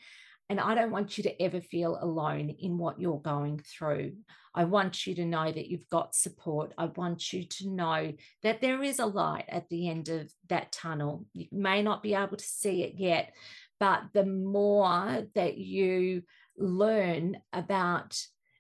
And 0.50 0.60
I 0.60 0.76
don't 0.76 0.92
want 0.92 1.18
you 1.18 1.24
to 1.26 1.42
ever 1.42 1.60
feel 1.60 1.98
alone 2.02 2.50
in 2.60 2.78
what 2.78 3.00
you're 3.00 3.20
going 3.20 3.60
through. 3.60 4.14
I 4.56 4.64
want 4.64 5.06
you 5.06 5.14
to 5.16 5.26
know 5.26 5.52
that 5.52 5.68
you've 5.68 5.90
got 5.90 6.16
support. 6.16 6.74
I 6.78 6.86
want 6.86 7.34
you 7.34 7.44
to 7.46 7.70
know 7.70 8.14
that 8.44 8.62
there 8.62 8.82
is 8.82 9.00
a 9.00 9.06
light 9.06 9.46
at 9.50 9.68
the 9.70 9.90
end 9.90 10.08
of 10.10 10.32
that 10.50 10.72
tunnel. 10.72 11.26
You 11.34 11.48
may 11.52 11.84
not 11.84 12.02
be 12.02 12.16
able 12.16 12.38
to 12.38 12.46
see 12.46 12.84
it 12.84 12.94
yet, 12.96 13.34
but 13.80 14.04
the 14.14 14.26
more 14.26 15.28
that 15.36 15.58
you 15.58 16.24
learn 16.58 17.38
about 17.52 18.20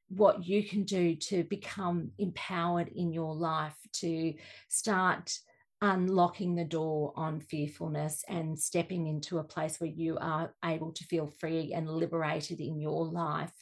what 0.10 0.45
you 0.45 0.63
can 0.63 0.84
do 0.84 1.15
to 1.15 1.43
become 1.45 2.12
empowered 2.17 2.89
in 2.89 3.12
your 3.12 3.34
life, 3.34 3.76
to 3.93 4.34
start 4.69 5.38
unlocking 5.81 6.55
the 6.55 6.65
door 6.65 7.13
on 7.15 7.39
fearfulness 7.39 8.23
and 8.27 8.57
stepping 8.57 9.07
into 9.07 9.37
a 9.37 9.43
place 9.43 9.79
where 9.79 9.89
you 9.89 10.17
are 10.19 10.53
able 10.65 10.91
to 10.91 11.03
feel 11.03 11.27
free 11.39 11.73
and 11.73 11.89
liberated 11.89 12.59
in 12.59 12.79
your 12.79 13.05
life, 13.05 13.53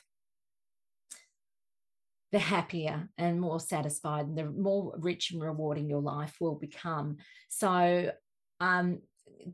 the 2.32 2.40
happier 2.40 3.10
and 3.18 3.40
more 3.40 3.60
satisfied 3.60 4.28
and 4.28 4.38
the 4.38 4.46
more 4.46 4.94
rich 4.98 5.32
and 5.32 5.42
rewarding 5.42 5.90
your 5.90 6.02
life 6.02 6.36
will 6.40 6.56
become. 6.56 7.18
So, 7.50 8.12
um, 8.60 9.02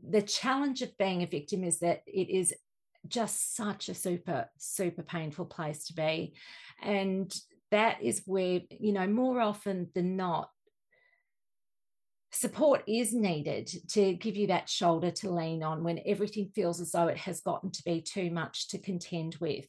the 0.08 0.22
challenge 0.22 0.82
of 0.82 0.96
being 0.98 1.22
a 1.22 1.26
victim 1.26 1.64
is 1.64 1.80
that 1.80 2.02
it 2.06 2.30
is 2.30 2.54
just 3.08 3.56
such 3.56 3.88
a 3.88 3.94
super, 3.94 4.48
super 4.58 5.02
painful 5.02 5.46
place 5.46 5.86
to 5.86 5.94
be. 5.94 6.34
And 6.82 7.32
that 7.70 8.02
is 8.02 8.22
where, 8.26 8.60
you 8.70 8.92
know, 8.92 9.06
more 9.06 9.40
often 9.40 9.88
than 9.94 10.16
not, 10.16 10.50
support 12.32 12.82
is 12.88 13.12
needed 13.12 13.70
to 13.90 14.14
give 14.14 14.36
you 14.36 14.46
that 14.46 14.68
shoulder 14.68 15.10
to 15.10 15.30
lean 15.30 15.62
on 15.62 15.84
when 15.84 16.00
everything 16.06 16.50
feels 16.54 16.80
as 16.80 16.92
though 16.92 17.08
it 17.08 17.18
has 17.18 17.40
gotten 17.40 17.70
to 17.70 17.84
be 17.84 18.00
too 18.00 18.30
much 18.30 18.68
to 18.68 18.78
contend 18.78 19.36
with. 19.40 19.66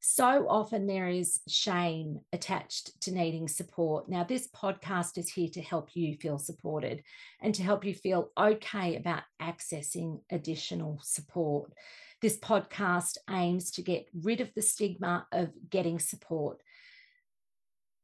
So 0.00 0.46
often 0.48 0.86
there 0.86 1.08
is 1.08 1.40
shame 1.48 2.20
attached 2.32 3.00
to 3.02 3.12
needing 3.12 3.48
support. 3.48 4.08
Now, 4.08 4.24
this 4.24 4.48
podcast 4.48 5.16
is 5.16 5.30
here 5.30 5.48
to 5.54 5.62
help 5.62 5.90
you 5.94 6.16
feel 6.16 6.38
supported 6.38 7.02
and 7.40 7.54
to 7.54 7.62
help 7.62 7.84
you 7.84 7.94
feel 7.94 8.30
okay 8.38 8.96
about 8.96 9.22
accessing 9.40 10.20
additional 10.30 10.98
support. 11.02 11.72
This 12.20 12.36
podcast 12.36 13.16
aims 13.30 13.70
to 13.72 13.82
get 13.82 14.06
rid 14.12 14.40
of 14.40 14.52
the 14.54 14.62
stigma 14.62 15.26
of 15.32 15.50
getting 15.70 15.98
support. 15.98 16.60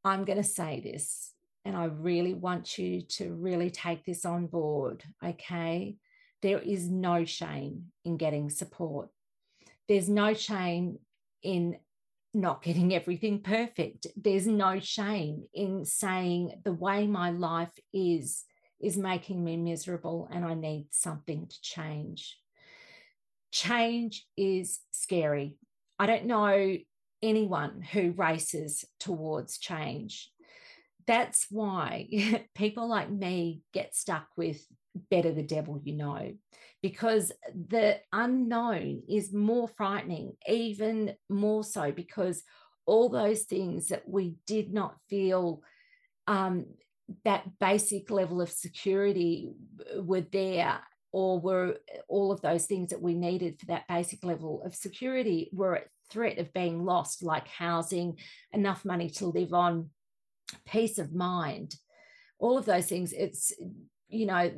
I'm 0.03 0.23
going 0.23 0.41
to 0.41 0.43
say 0.43 0.79
this 0.79 1.33
and 1.65 1.75
I 1.75 1.85
really 1.85 2.33
want 2.33 2.77
you 2.77 3.01
to 3.01 3.33
really 3.33 3.69
take 3.69 4.05
this 4.05 4.25
on 4.25 4.47
board. 4.47 5.03
Okay. 5.23 5.97
There 6.41 6.59
is 6.59 6.89
no 6.89 7.25
shame 7.25 7.85
in 8.05 8.17
getting 8.17 8.49
support. 8.49 9.09
There's 9.87 10.07
no 10.07 10.33
shame 10.33 10.99
in 11.43 11.77
not 12.33 12.63
getting 12.63 12.93
everything 12.95 13.41
perfect. 13.41 14.07
There's 14.15 14.47
no 14.47 14.79
shame 14.79 15.43
in 15.53 15.85
saying 15.85 16.61
the 16.63 16.73
way 16.73 17.07
my 17.07 17.31
life 17.31 17.77
is 17.93 18.43
is 18.81 18.95
making 18.95 19.43
me 19.43 19.57
miserable 19.57 20.29
and 20.31 20.45
I 20.45 20.53
need 20.53 20.87
something 20.91 21.47
to 21.47 21.61
change. 21.61 22.37
Change 23.51 24.25
is 24.37 24.79
scary. 24.91 25.57
I 25.97 26.05
don't 26.05 26.25
know 26.25 26.77
anyone 27.21 27.81
who 27.81 28.11
races 28.11 28.85
towards 28.97 29.57
change 29.57 30.31
that's 31.09 31.47
why 31.49 32.07
people 32.55 32.87
like 32.87 33.09
me 33.09 33.63
get 33.73 33.95
stuck 33.95 34.27
with 34.37 34.63
better 35.09 35.31
the 35.31 35.43
devil 35.43 35.81
you 35.83 35.95
know 35.95 36.31
because 36.83 37.31
the 37.67 37.97
unknown 38.13 39.01
is 39.09 39.33
more 39.33 39.67
frightening 39.67 40.33
even 40.47 41.15
more 41.27 41.63
so 41.63 41.91
because 41.91 42.43
all 42.85 43.09
those 43.09 43.43
things 43.43 43.87
that 43.87 44.07
we 44.07 44.35
did 44.45 44.71
not 44.71 44.95
feel 45.09 45.63
um, 46.27 46.65
that 47.25 47.43
basic 47.59 48.11
level 48.11 48.39
of 48.39 48.51
security 48.51 49.51
were 49.97 50.25
there 50.31 50.79
or 51.11 51.39
were 51.39 51.77
all 52.07 52.31
of 52.31 52.41
those 52.41 52.67
things 52.67 52.91
that 52.91 53.01
we 53.01 53.15
needed 53.15 53.59
for 53.59 53.65
that 53.65 53.87
basic 53.87 54.23
level 54.23 54.61
of 54.63 54.75
security 54.75 55.49
were 55.51 55.77
at 55.77 55.87
threat 56.11 56.37
of 56.37 56.53
being 56.53 56.83
lost 56.85 57.23
like 57.23 57.47
housing 57.47 58.17
enough 58.53 58.85
money 58.85 59.09
to 59.09 59.25
live 59.25 59.53
on 59.53 59.89
peace 60.65 60.97
of 60.97 61.13
mind, 61.13 61.75
all 62.39 62.57
of 62.57 62.65
those 62.65 62.87
things. 62.87 63.13
It's, 63.13 63.53
you 64.07 64.25
know, 64.25 64.51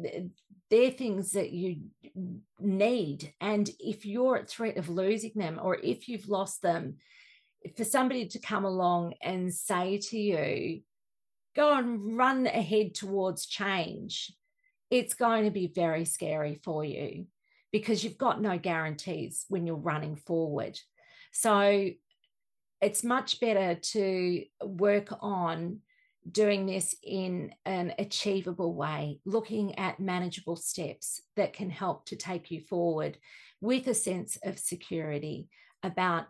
they're 0.70 0.92
things 0.92 1.34
that 1.34 1.52
you 1.52 1.82
need. 2.60 3.34
And 3.42 3.70
if 3.80 4.06
you're 4.06 4.38
at 4.38 4.50
threat 4.50 4.78
of 4.78 4.90
losing 4.90 5.34
them, 5.36 5.60
or 5.62 5.76
if 5.76 6.08
you've 6.08 6.30
lost 6.30 6.62
them, 6.62 6.96
for 7.76 7.84
somebody 7.84 8.28
to 8.28 8.40
come 8.40 8.66
along 8.66 9.14
and 9.22 9.54
say 9.54 10.00
to 10.10 10.18
you, 10.18 10.82
go 11.56 11.78
and 11.78 12.18
run 12.18 12.48
ahead 12.48 12.96
towards 12.96 13.46
change, 13.46 14.34
it's 14.90 15.14
going 15.14 15.46
to 15.46 15.52
be 15.52 15.68
very 15.68 16.06
scary 16.06 16.60
for 16.64 16.84
you 16.84 17.28
because 17.72 18.04
you've 18.04 18.18
got 18.18 18.42
no 18.42 18.58
guarantees 18.58 19.46
when 19.48 19.66
you're 19.66 19.76
running 19.76 20.16
forward. 20.16 20.78
So 21.32 21.90
it's 22.82 23.04
much 23.04 23.40
better 23.40 23.76
to 23.76 24.44
work 24.64 25.10
on 25.22 25.80
doing 26.30 26.66
this 26.66 26.96
in 27.04 27.54
an 27.66 27.94
achievable 27.98 28.74
way, 28.74 29.20
looking 29.26 29.78
at 29.78 30.00
manageable 30.00 30.56
steps 30.56 31.22
that 31.36 31.54
can 31.54 31.70
help 31.70 32.06
to 32.06 32.16
take 32.16 32.52
you 32.52 32.62
forward 32.62 33.18
with 33.60 33.88
a 33.88 33.94
sense 33.94 34.38
of 34.44 34.60
security 34.60 35.48
about 35.84 36.26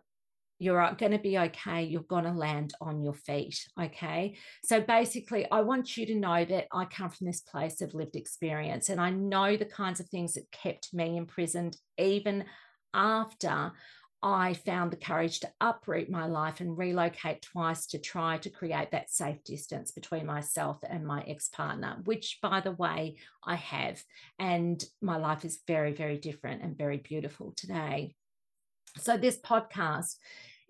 you're 0.60 0.94
going 1.00 1.12
to 1.12 1.18
be 1.18 1.40
okay. 1.40 1.84
You're 1.84 2.04
going 2.04 2.26
to 2.26 2.32
land 2.32 2.76
on 2.80 3.02
your 3.02 3.16
feet. 3.16 3.68
Okay. 3.82 4.36
So 4.64 4.80
basically, 4.80 5.50
I 5.50 5.62
want 5.62 5.98
you 5.98 6.06
to 6.06 6.16
know 6.16 6.46
that 6.46 6.68
I 6.72 6.86
come 6.86 7.10
from 7.10 7.26
this 7.26 7.42
place 7.42 7.82
of 7.82 7.96
lived 7.96 8.16
experience 8.16 8.90
and 8.90 9.02
I 9.02 9.10
know 9.10 9.58
the 9.58 9.66
kinds 9.66 10.00
of 10.00 10.08
things 10.08 10.36
that 10.36 10.52
kept 10.52 10.94
me 10.94 11.18
imprisoned 11.18 11.78
even 11.98 12.46
after 12.94 13.72
I 14.24 14.54
found 14.54 14.92
the 14.92 14.98
courage 14.98 15.40
to 15.40 15.52
uproot 15.60 16.10
my 16.10 16.28
life 16.28 16.62
and 16.62 16.78
relocate 16.78 17.42
twice 17.42 17.88
to 17.88 17.98
try 17.98 18.38
to 18.40 18.50
create 18.50 18.92
that 18.92 19.10
safe 19.10 19.44
distance 19.44 19.92
between 19.92 20.26
myself 20.26 20.80
and 20.88 21.06
my 21.06 21.22
ex 21.28 21.50
partner, 21.50 21.98
which, 22.04 22.40
by 22.42 22.62
the 22.62 22.74
way, 22.74 23.18
I 23.44 23.56
have. 23.56 24.04
And 24.38 24.84
my 25.02 25.18
life 25.18 25.44
is 25.44 25.62
very, 25.66 25.94
very 25.94 26.18
different 26.18 26.62
and 26.62 26.78
very 26.78 26.98
beautiful 26.98 27.54
today. 27.56 28.16
So, 28.98 29.18
this 29.18 29.40
podcast 29.40 30.16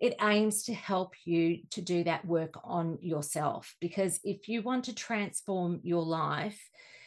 it 0.02 0.16
aims 0.20 0.64
to 0.64 0.74
help 0.74 1.14
you 1.24 1.60
to 1.70 1.80
do 1.80 2.02
that 2.02 2.26
work 2.26 2.58
on 2.64 2.98
yourself. 3.00 3.76
Because 3.80 4.18
if 4.24 4.48
you 4.48 4.60
want 4.60 4.86
to 4.86 4.94
transform 4.94 5.78
your 5.84 6.02
life, 6.02 6.60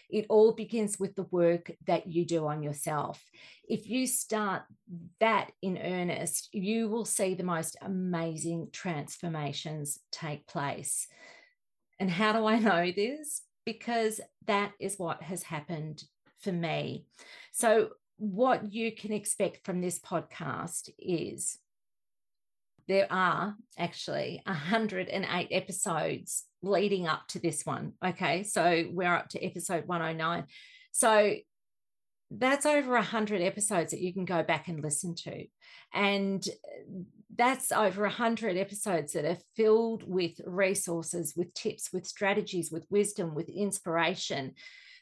it 0.09 0.25
all 0.29 0.53
begins 0.53 0.99
with 0.99 1.15
the 1.15 1.27
work 1.31 1.71
that 1.87 2.07
you 2.07 2.25
do 2.25 2.47
on 2.47 2.63
yourself. 2.63 3.23
If 3.67 3.89
you 3.89 4.07
start 4.07 4.63
that 5.19 5.51
in 5.61 5.77
earnest, 5.77 6.49
you 6.53 6.87
will 6.89 7.05
see 7.05 7.33
the 7.33 7.43
most 7.43 7.77
amazing 7.81 8.69
transformations 8.71 9.99
take 10.11 10.47
place. 10.47 11.07
And 11.99 12.09
how 12.09 12.33
do 12.33 12.45
I 12.45 12.59
know 12.59 12.91
this? 12.91 13.41
Because 13.65 14.21
that 14.45 14.73
is 14.79 14.99
what 14.99 15.23
has 15.23 15.43
happened 15.43 16.03
for 16.39 16.51
me. 16.51 17.05
So, 17.51 17.89
what 18.17 18.71
you 18.71 18.93
can 18.95 19.11
expect 19.11 19.65
from 19.65 19.81
this 19.81 19.99
podcast 19.99 20.89
is 20.97 21.57
there 22.87 23.07
are 23.11 23.55
actually 23.77 24.41
108 24.45 25.47
episodes 25.51 26.45
leading 26.61 27.07
up 27.07 27.27
to 27.29 27.39
this 27.39 27.65
one. 27.65 27.93
Okay. 28.03 28.43
So 28.43 28.85
we're 28.91 29.13
up 29.13 29.29
to 29.29 29.43
episode 29.43 29.87
109. 29.87 30.45
So 30.91 31.35
that's 32.31 32.65
over 32.65 32.93
100 32.93 33.41
episodes 33.41 33.91
that 33.91 34.01
you 34.01 34.13
can 34.13 34.25
go 34.25 34.43
back 34.43 34.67
and 34.67 34.81
listen 34.81 35.15
to. 35.15 35.45
And 35.93 36.47
that's 37.35 37.71
over 37.71 38.03
100 38.03 38.57
episodes 38.57 39.13
that 39.13 39.25
are 39.25 39.37
filled 39.55 40.03
with 40.07 40.39
resources, 40.45 41.33
with 41.35 41.53
tips, 41.53 41.89
with 41.91 42.05
strategies, 42.07 42.71
with 42.71 42.85
wisdom, 42.89 43.35
with 43.35 43.49
inspiration 43.49 44.53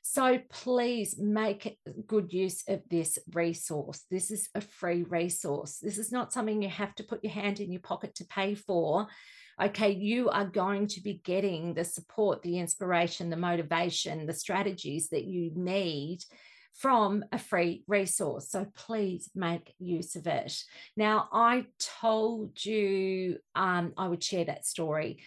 so 0.05 0.37
please 0.49 1.17
make 1.17 1.79
good 2.07 2.33
use 2.33 2.63
of 2.67 2.81
this 2.89 3.17
resource. 3.33 4.05
This 4.11 4.31
is 4.31 4.49
a 4.53 4.59
free 4.59 5.03
resource. 5.03 5.79
This 5.81 5.97
is 5.97 6.11
not 6.11 6.33
something 6.33 6.61
you 6.61 6.67
have 6.67 6.93
to 6.95 7.03
put 7.03 7.23
your 7.23 7.31
hand 7.31 7.61
in 7.61 7.71
your 7.71 7.81
pocket 7.81 8.13
to 8.15 8.25
pay 8.25 8.53
for. 8.53 9.07
Okay, 9.61 9.91
you 9.91 10.29
are 10.29 10.45
going 10.45 10.87
to 10.87 11.01
be 11.01 11.21
getting 11.23 11.73
the 11.73 11.85
support, 11.85 12.41
the 12.41 12.59
inspiration, 12.59 13.29
the 13.29 13.37
motivation, 13.37 14.25
the 14.25 14.33
strategies 14.33 15.07
that 15.09 15.23
you 15.23 15.51
need 15.55 16.19
from 16.73 17.23
a 17.31 17.39
free 17.39 17.85
resource. 17.87 18.49
So 18.49 18.65
please 18.75 19.29
make 19.33 19.73
use 19.79 20.17
of 20.17 20.27
it. 20.27 20.53
Now, 20.97 21.29
I 21.31 21.67
told 22.01 22.65
you 22.65 23.37
um, 23.55 23.93
I 23.95 24.09
would 24.09 24.23
share 24.23 24.45
that 24.45 24.65
story 24.65 25.23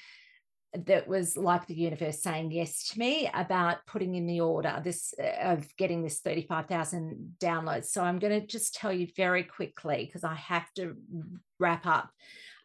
that 0.75 1.09
was 1.09 1.37
like 1.37 1.67
the 1.67 1.75
universe 1.75 2.23
saying 2.23 2.51
yes 2.51 2.89
to 2.89 2.99
me 2.99 3.31
about 3.33 3.87
putting 3.87 4.15
in 4.15 4.27
the 4.27 4.41
order 4.41 4.81
this 4.85 5.15
uh, 5.23 5.53
of 5.53 5.67
getting 5.77 6.03
this 6.03 6.21
35,000 6.21 7.37
downloads. 7.41 7.87
So 7.87 8.03
I'm 8.03 8.19
going 8.19 8.41
to 8.41 8.47
just 8.47 8.75
tell 8.75 8.93
you 8.93 9.09
very 9.17 9.43
quickly 9.43 10.05
because 10.05 10.25
I 10.25 10.35
have 10.35 10.71
to 10.75 10.97
wrap 11.59 11.87
up. 11.87 12.11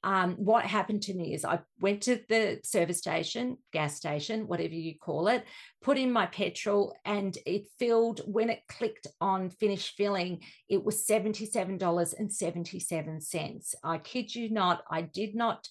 Um, 0.03 0.33
what 0.37 0.65
happened 0.65 1.03
to 1.03 1.13
me 1.13 1.35
is 1.35 1.45
I 1.45 1.59
went 1.79 2.01
to 2.03 2.19
the 2.27 2.59
service 2.63 2.97
station, 2.97 3.57
gas 3.71 3.97
station, 3.97 4.47
whatever 4.47 4.73
you 4.73 4.97
call 4.97 5.27
it, 5.27 5.45
put 5.83 5.99
in 5.99 6.11
my 6.11 6.25
petrol, 6.25 6.95
and 7.05 7.37
it 7.45 7.67
filled. 7.77 8.21
When 8.25 8.49
it 8.49 8.63
clicked 8.67 9.05
on 9.19 9.51
finish 9.51 9.93
filling, 9.95 10.41
it 10.67 10.83
was 10.83 11.05
$77.77. 11.05 13.75
I 13.83 13.97
kid 13.99 14.33
you 14.33 14.49
not, 14.49 14.81
I 14.89 15.03
did 15.03 15.35
not 15.35 15.67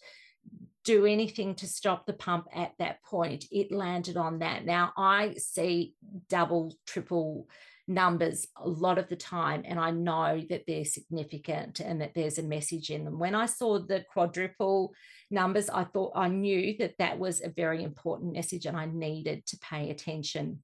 do 0.85 1.07
anything 1.07 1.55
to 1.57 1.67
stop 1.67 2.07
the 2.07 2.13
pump 2.13 2.47
at 2.55 2.73
that 2.79 3.03
point. 3.05 3.47
It 3.51 3.71
landed 3.71 4.17
on 4.17 4.39
that. 4.39 4.65
Now 4.65 4.93
I 4.97 5.35
see 5.35 5.95
double, 6.29 6.75
triple 6.87 7.49
numbers 7.87 8.47
a 8.57 8.69
lot 8.69 8.99
of 8.99 9.09
the 9.09 9.17
time, 9.17 9.63
and 9.67 9.79
I 9.79 9.91
know 9.91 10.41
that 10.49 10.65
they're 10.67 10.85
significant 10.85 11.81
and 11.81 12.01
that 12.01 12.15
there's 12.15 12.39
a 12.39 12.43
message 12.43 12.91
in 12.91 13.05
them. 13.05 13.19
When 13.19 13.35
I 13.35 13.47
saw 13.47 13.79
the 13.79 14.05
quadruple 14.11 14.95
numbers, 15.31 15.69
I 15.69 15.85
thought 15.85 16.13
I 16.15 16.29
knew 16.29 16.77
that 16.79 16.95
that 16.99 17.19
was 17.19 17.43
a 17.43 17.51
very 17.51 17.83
important 17.83 18.33
message 18.33 18.67
and 18.67 18.77
I 18.77 18.87
needed 18.87 19.45
to 19.47 19.59
pay 19.59 19.91
attention 19.91 20.63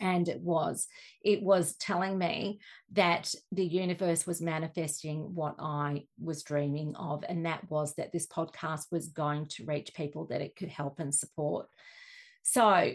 and 0.00 0.28
it 0.28 0.40
was 0.40 0.86
it 1.24 1.42
was 1.42 1.74
telling 1.76 2.18
me 2.18 2.60
that 2.92 3.34
the 3.52 3.64
universe 3.64 4.26
was 4.26 4.40
manifesting 4.40 5.34
what 5.34 5.54
i 5.58 6.04
was 6.20 6.42
dreaming 6.42 6.94
of 6.96 7.24
and 7.28 7.46
that 7.46 7.68
was 7.70 7.94
that 7.94 8.12
this 8.12 8.26
podcast 8.26 8.86
was 8.90 9.08
going 9.08 9.46
to 9.46 9.64
reach 9.64 9.94
people 9.94 10.26
that 10.26 10.40
it 10.40 10.56
could 10.56 10.68
help 10.68 10.98
and 11.00 11.14
support. 11.14 11.66
So 12.42 12.92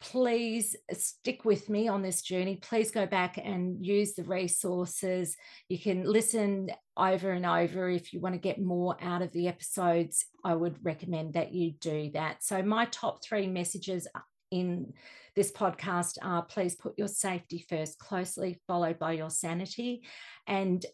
please 0.00 0.76
stick 0.92 1.44
with 1.44 1.70
me 1.70 1.88
on 1.88 2.02
this 2.02 2.22
journey. 2.22 2.56
Please 2.56 2.90
go 2.90 3.06
back 3.06 3.38
and 3.42 3.84
use 3.84 4.14
the 4.14 4.24
resources. 4.24 5.36
You 5.68 5.78
can 5.78 6.04
listen 6.04 6.70
over 6.96 7.30
and 7.30 7.46
over 7.46 7.88
if 7.88 8.12
you 8.12 8.20
want 8.20 8.34
to 8.34 8.40
get 8.40 8.60
more 8.60 8.96
out 9.00 9.22
of 9.22 9.32
the 9.32 9.48
episodes. 9.48 10.26
I 10.44 10.54
would 10.54 10.84
recommend 10.84 11.34
that 11.34 11.52
you 11.52 11.72
do 11.72 12.10
that. 12.12 12.42
So 12.42 12.62
my 12.62 12.86
top 12.86 13.24
3 13.24 13.46
messages 13.46 14.06
in 14.50 14.92
this 15.34 15.52
podcast 15.52 16.18
are 16.22 16.42
please 16.42 16.74
put 16.74 16.98
your 16.98 17.08
safety 17.08 17.64
first, 17.68 17.98
closely 17.98 18.60
followed 18.66 18.98
by 18.98 19.12
your 19.12 19.30
sanity. 19.30 20.02
And 20.46 20.84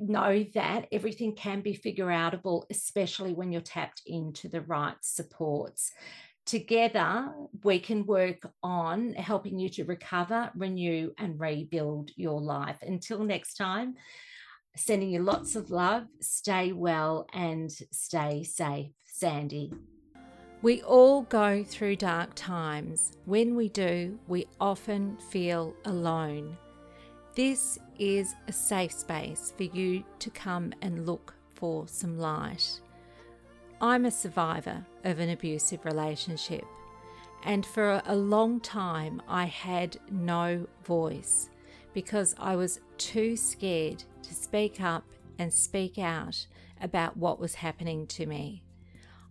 know 0.00 0.44
that 0.54 0.86
everything 0.92 1.34
can 1.34 1.60
be 1.60 1.74
figure 1.74 2.06
outable, 2.06 2.64
especially 2.70 3.32
when 3.32 3.52
you're 3.52 3.60
tapped 3.60 4.02
into 4.06 4.48
the 4.48 4.60
right 4.60 4.96
supports. 5.00 5.90
Together, 6.46 7.30
we 7.62 7.78
can 7.78 8.06
work 8.06 8.38
on 8.62 9.12
helping 9.14 9.58
you 9.58 9.68
to 9.68 9.84
recover, 9.84 10.50
renew, 10.54 11.10
and 11.18 11.38
rebuild 11.38 12.10
your 12.16 12.40
life. 12.40 12.78
Until 12.80 13.22
next 13.22 13.54
time, 13.54 13.96
sending 14.74 15.10
you 15.10 15.22
lots 15.22 15.56
of 15.56 15.70
love, 15.70 16.04
stay 16.20 16.72
well, 16.72 17.26
and 17.34 17.70
stay 17.92 18.44
safe. 18.44 18.92
Sandy. 19.04 19.72
We 20.60 20.82
all 20.82 21.22
go 21.22 21.62
through 21.62 21.96
dark 21.96 22.30
times. 22.34 23.12
When 23.26 23.54
we 23.54 23.68
do, 23.68 24.18
we 24.26 24.48
often 24.60 25.16
feel 25.30 25.72
alone. 25.84 26.56
This 27.36 27.78
is 27.96 28.34
a 28.48 28.52
safe 28.52 28.90
space 28.90 29.52
for 29.56 29.62
you 29.62 30.02
to 30.18 30.30
come 30.30 30.72
and 30.82 31.06
look 31.06 31.36
for 31.54 31.86
some 31.86 32.18
light. 32.18 32.80
I'm 33.80 34.04
a 34.04 34.10
survivor 34.10 34.84
of 35.04 35.20
an 35.20 35.30
abusive 35.30 35.84
relationship, 35.84 36.64
and 37.44 37.64
for 37.64 38.02
a 38.04 38.16
long 38.16 38.58
time 38.58 39.22
I 39.28 39.44
had 39.44 39.96
no 40.10 40.66
voice 40.82 41.50
because 41.94 42.34
I 42.36 42.56
was 42.56 42.80
too 42.96 43.36
scared 43.36 44.02
to 44.24 44.34
speak 44.34 44.80
up 44.80 45.04
and 45.38 45.54
speak 45.54 45.98
out 45.98 46.48
about 46.80 47.16
what 47.16 47.38
was 47.38 47.54
happening 47.54 48.08
to 48.08 48.26
me. 48.26 48.64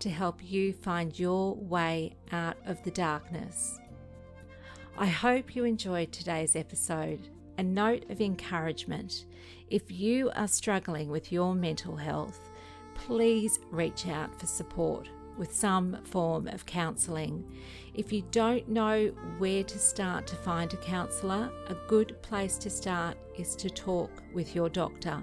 to 0.00 0.10
help 0.10 0.40
you 0.42 0.72
find 0.72 1.18
your 1.18 1.54
way 1.54 2.16
out 2.32 2.56
of 2.66 2.82
the 2.82 2.90
darkness. 2.90 3.78
I 4.98 5.06
hope 5.06 5.54
you 5.54 5.64
enjoyed 5.64 6.12
today's 6.12 6.56
episode. 6.56 7.28
A 7.58 7.62
note 7.62 8.10
of 8.10 8.20
encouragement 8.20 9.26
if 9.68 9.90
you 9.90 10.30
are 10.34 10.48
struggling 10.48 11.08
with 11.08 11.32
your 11.32 11.54
mental 11.54 11.96
health, 11.96 12.40
please 12.94 13.58
reach 13.70 14.06
out 14.06 14.38
for 14.38 14.46
support 14.46 15.08
with 15.36 15.54
some 15.54 15.98
form 16.04 16.48
of 16.48 16.66
counselling. 16.66 17.44
If 17.94 18.12
you 18.12 18.22
don't 18.30 18.68
know 18.68 19.08
where 19.38 19.64
to 19.64 19.78
start 19.78 20.26
to 20.28 20.36
find 20.36 20.72
a 20.72 20.78
counsellor, 20.78 21.50
a 21.68 21.76
good 21.88 22.20
place 22.22 22.56
to 22.58 22.70
start 22.70 23.16
is 23.36 23.54
to 23.56 23.70
talk 23.70 24.10
with 24.32 24.54
your 24.54 24.68
doctor. 24.68 25.22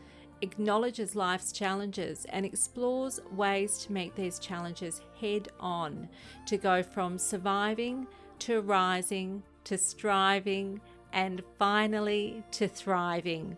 acknowledges 0.41 1.15
life's 1.15 1.51
challenges, 1.51 2.25
and 2.29 2.45
explores 2.45 3.19
ways 3.31 3.77
to 3.79 3.91
meet 3.91 4.15
these 4.15 4.39
challenges 4.39 5.01
head 5.19 5.49
on 5.59 6.09
to 6.47 6.57
go 6.57 6.81
from 6.83 7.17
surviving 7.17 8.07
to 8.39 8.61
rising 8.61 9.43
to 9.63 9.77
striving 9.77 10.81
and 11.13 11.43
finally 11.59 12.43
to 12.51 12.67
thriving. 12.67 13.55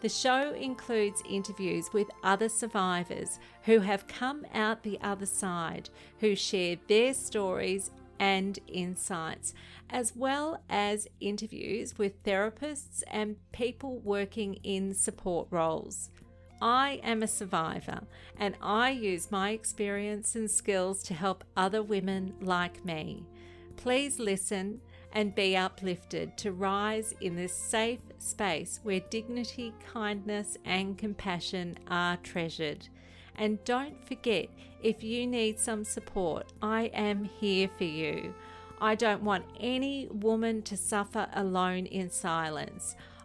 The 0.00 0.08
show 0.08 0.52
includes 0.52 1.22
interviews 1.28 1.92
with 1.92 2.08
other 2.22 2.48
survivors 2.48 3.40
who 3.64 3.80
have 3.80 4.06
come 4.06 4.46
out 4.54 4.82
the 4.82 4.98
other 5.00 5.26
side, 5.26 5.90
who 6.20 6.36
share 6.36 6.76
their 6.86 7.14
stories 7.14 7.90
and 8.20 8.58
insights, 8.68 9.54
as 9.90 10.14
well 10.14 10.62
as 10.68 11.08
interviews 11.20 11.98
with 11.98 12.22
therapists 12.22 13.02
and 13.08 13.36
people 13.52 13.98
working 13.98 14.54
in 14.62 14.94
support 14.94 15.48
roles. 15.50 16.10
I 16.60 17.00
am 17.02 17.22
a 17.22 17.28
survivor 17.28 18.00
and 18.38 18.56
I 18.60 18.90
use 18.90 19.30
my 19.30 19.50
experience 19.50 20.34
and 20.34 20.50
skills 20.50 21.02
to 21.04 21.14
help 21.14 21.44
other 21.56 21.82
women 21.82 22.34
like 22.40 22.84
me. 22.84 23.24
Please 23.76 24.18
listen 24.18 24.80
and 25.12 25.34
be 25.34 25.56
uplifted 25.56 26.36
to 26.38 26.52
rise 26.52 27.14
in 27.20 27.36
this 27.36 27.54
safe 27.54 28.00
space 28.18 28.80
where 28.82 29.00
dignity, 29.00 29.72
kindness, 29.92 30.56
and 30.64 30.98
compassion 30.98 31.78
are 31.88 32.16
treasured. 32.18 32.88
And 33.36 33.62
don't 33.64 34.04
forget, 34.06 34.48
if 34.82 35.02
you 35.02 35.26
need 35.26 35.58
some 35.58 35.84
support, 35.84 36.52
I 36.60 36.84
am 36.86 37.24
here 37.24 37.70
for 37.78 37.84
you. 37.84 38.34
I 38.80 38.94
don't 38.94 39.22
want 39.22 39.44
any 39.58 40.08
woman 40.10 40.62
to 40.62 40.76
suffer 40.76 41.28
alone 41.32 41.86
in 41.86 42.10
silence. 42.10 42.96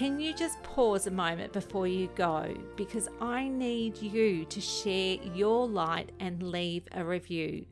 can 0.00 0.18
you 0.18 0.32
just 0.32 0.62
pause 0.62 1.06
a 1.06 1.10
moment 1.10 1.52
before 1.52 1.86
you 1.86 2.08
go? 2.14 2.56
Because 2.74 3.06
I 3.20 3.46
need 3.48 4.00
you 4.00 4.46
to 4.46 4.58
share 4.58 5.18
your 5.34 5.68
light 5.68 6.12
and 6.18 6.42
leave 6.42 6.88
a 6.92 7.04
review. 7.04 7.66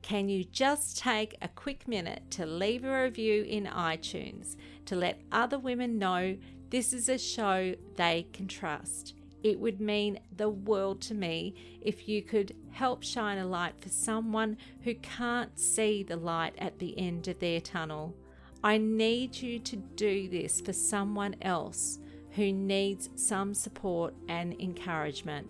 Can 0.00 0.30
you 0.30 0.44
just 0.44 0.96
take 0.96 1.36
a 1.42 1.48
quick 1.48 1.86
minute 1.86 2.22
to 2.30 2.46
leave 2.46 2.84
a 2.84 3.02
review 3.02 3.42
in 3.42 3.66
iTunes 3.66 4.56
to 4.86 4.96
let 4.96 5.20
other 5.30 5.58
women 5.58 5.98
know 5.98 6.38
this 6.70 6.94
is 6.94 7.06
a 7.10 7.18
show 7.18 7.74
they 7.96 8.26
can 8.32 8.48
trust? 8.48 9.12
It 9.42 9.60
would 9.60 9.78
mean 9.78 10.20
the 10.34 10.48
world 10.48 11.02
to 11.02 11.14
me 11.14 11.54
if 11.82 12.08
you 12.08 12.22
could 12.22 12.56
help 12.70 13.02
shine 13.02 13.36
a 13.36 13.46
light 13.46 13.78
for 13.78 13.90
someone 13.90 14.56
who 14.84 14.94
can't 14.94 15.60
see 15.60 16.02
the 16.02 16.16
light 16.16 16.54
at 16.56 16.78
the 16.78 16.98
end 16.98 17.28
of 17.28 17.40
their 17.40 17.60
tunnel. 17.60 18.16
I 18.62 18.78
need 18.78 19.36
you 19.36 19.58
to 19.60 19.76
do 19.76 20.28
this 20.28 20.60
for 20.60 20.72
someone 20.72 21.36
else 21.42 21.98
who 22.32 22.52
needs 22.52 23.10
some 23.14 23.54
support 23.54 24.14
and 24.28 24.60
encouragement. 24.60 25.48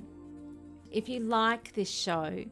If 0.90 1.08
you 1.08 1.20
like 1.20 1.74
this 1.74 1.90
show, 1.90 2.44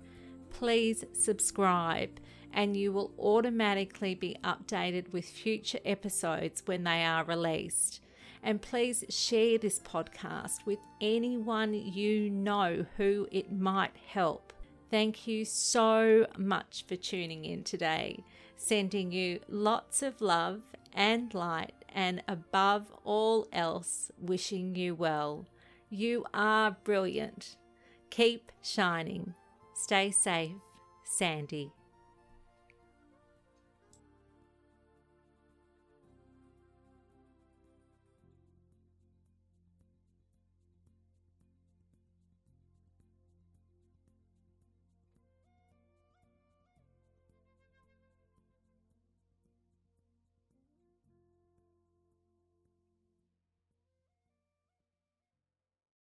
please 0.51 1.05
subscribe 1.13 2.21
and 2.53 2.77
you 2.77 2.91
will 2.91 3.13
automatically 3.19 4.15
be 4.15 4.37
updated 4.43 5.13
with 5.13 5.27
future 5.27 5.79
episodes 5.85 6.63
when 6.65 6.85
they 6.85 7.05
are 7.05 7.25
released. 7.25 8.01
And 8.43 8.63
please 8.63 9.05
share 9.11 9.59
this 9.59 9.79
podcast 9.81 10.65
with 10.65 10.79
anyone 11.01 11.75
you 11.75 12.31
know 12.31 12.87
who 12.97 13.29
it 13.31 13.53
might 13.53 13.97
help. 14.09 14.53
Thank 14.91 15.27
you 15.27 15.45
so 15.45 16.27
much 16.39 16.85
for 16.87 16.97
tuning 16.97 17.45
in 17.45 17.65
today. 17.65 18.25
Sending 18.57 19.13
you 19.13 19.41
lots 19.49 20.03
of 20.03 20.21
love 20.21 20.63
and 20.93 21.33
light, 21.35 21.75
and 21.95 22.23
above 22.27 22.93
all 23.05 23.47
else, 23.53 24.11
wishing 24.19 24.75
you 24.75 24.95
well. 24.95 25.47
You 25.91 26.25
are 26.35 26.77
brilliant. 26.85 27.57
Keep 28.11 28.51
shining. 28.63 29.35
Stay 29.75 30.11
safe, 30.11 30.57
Sandy. 31.05 31.71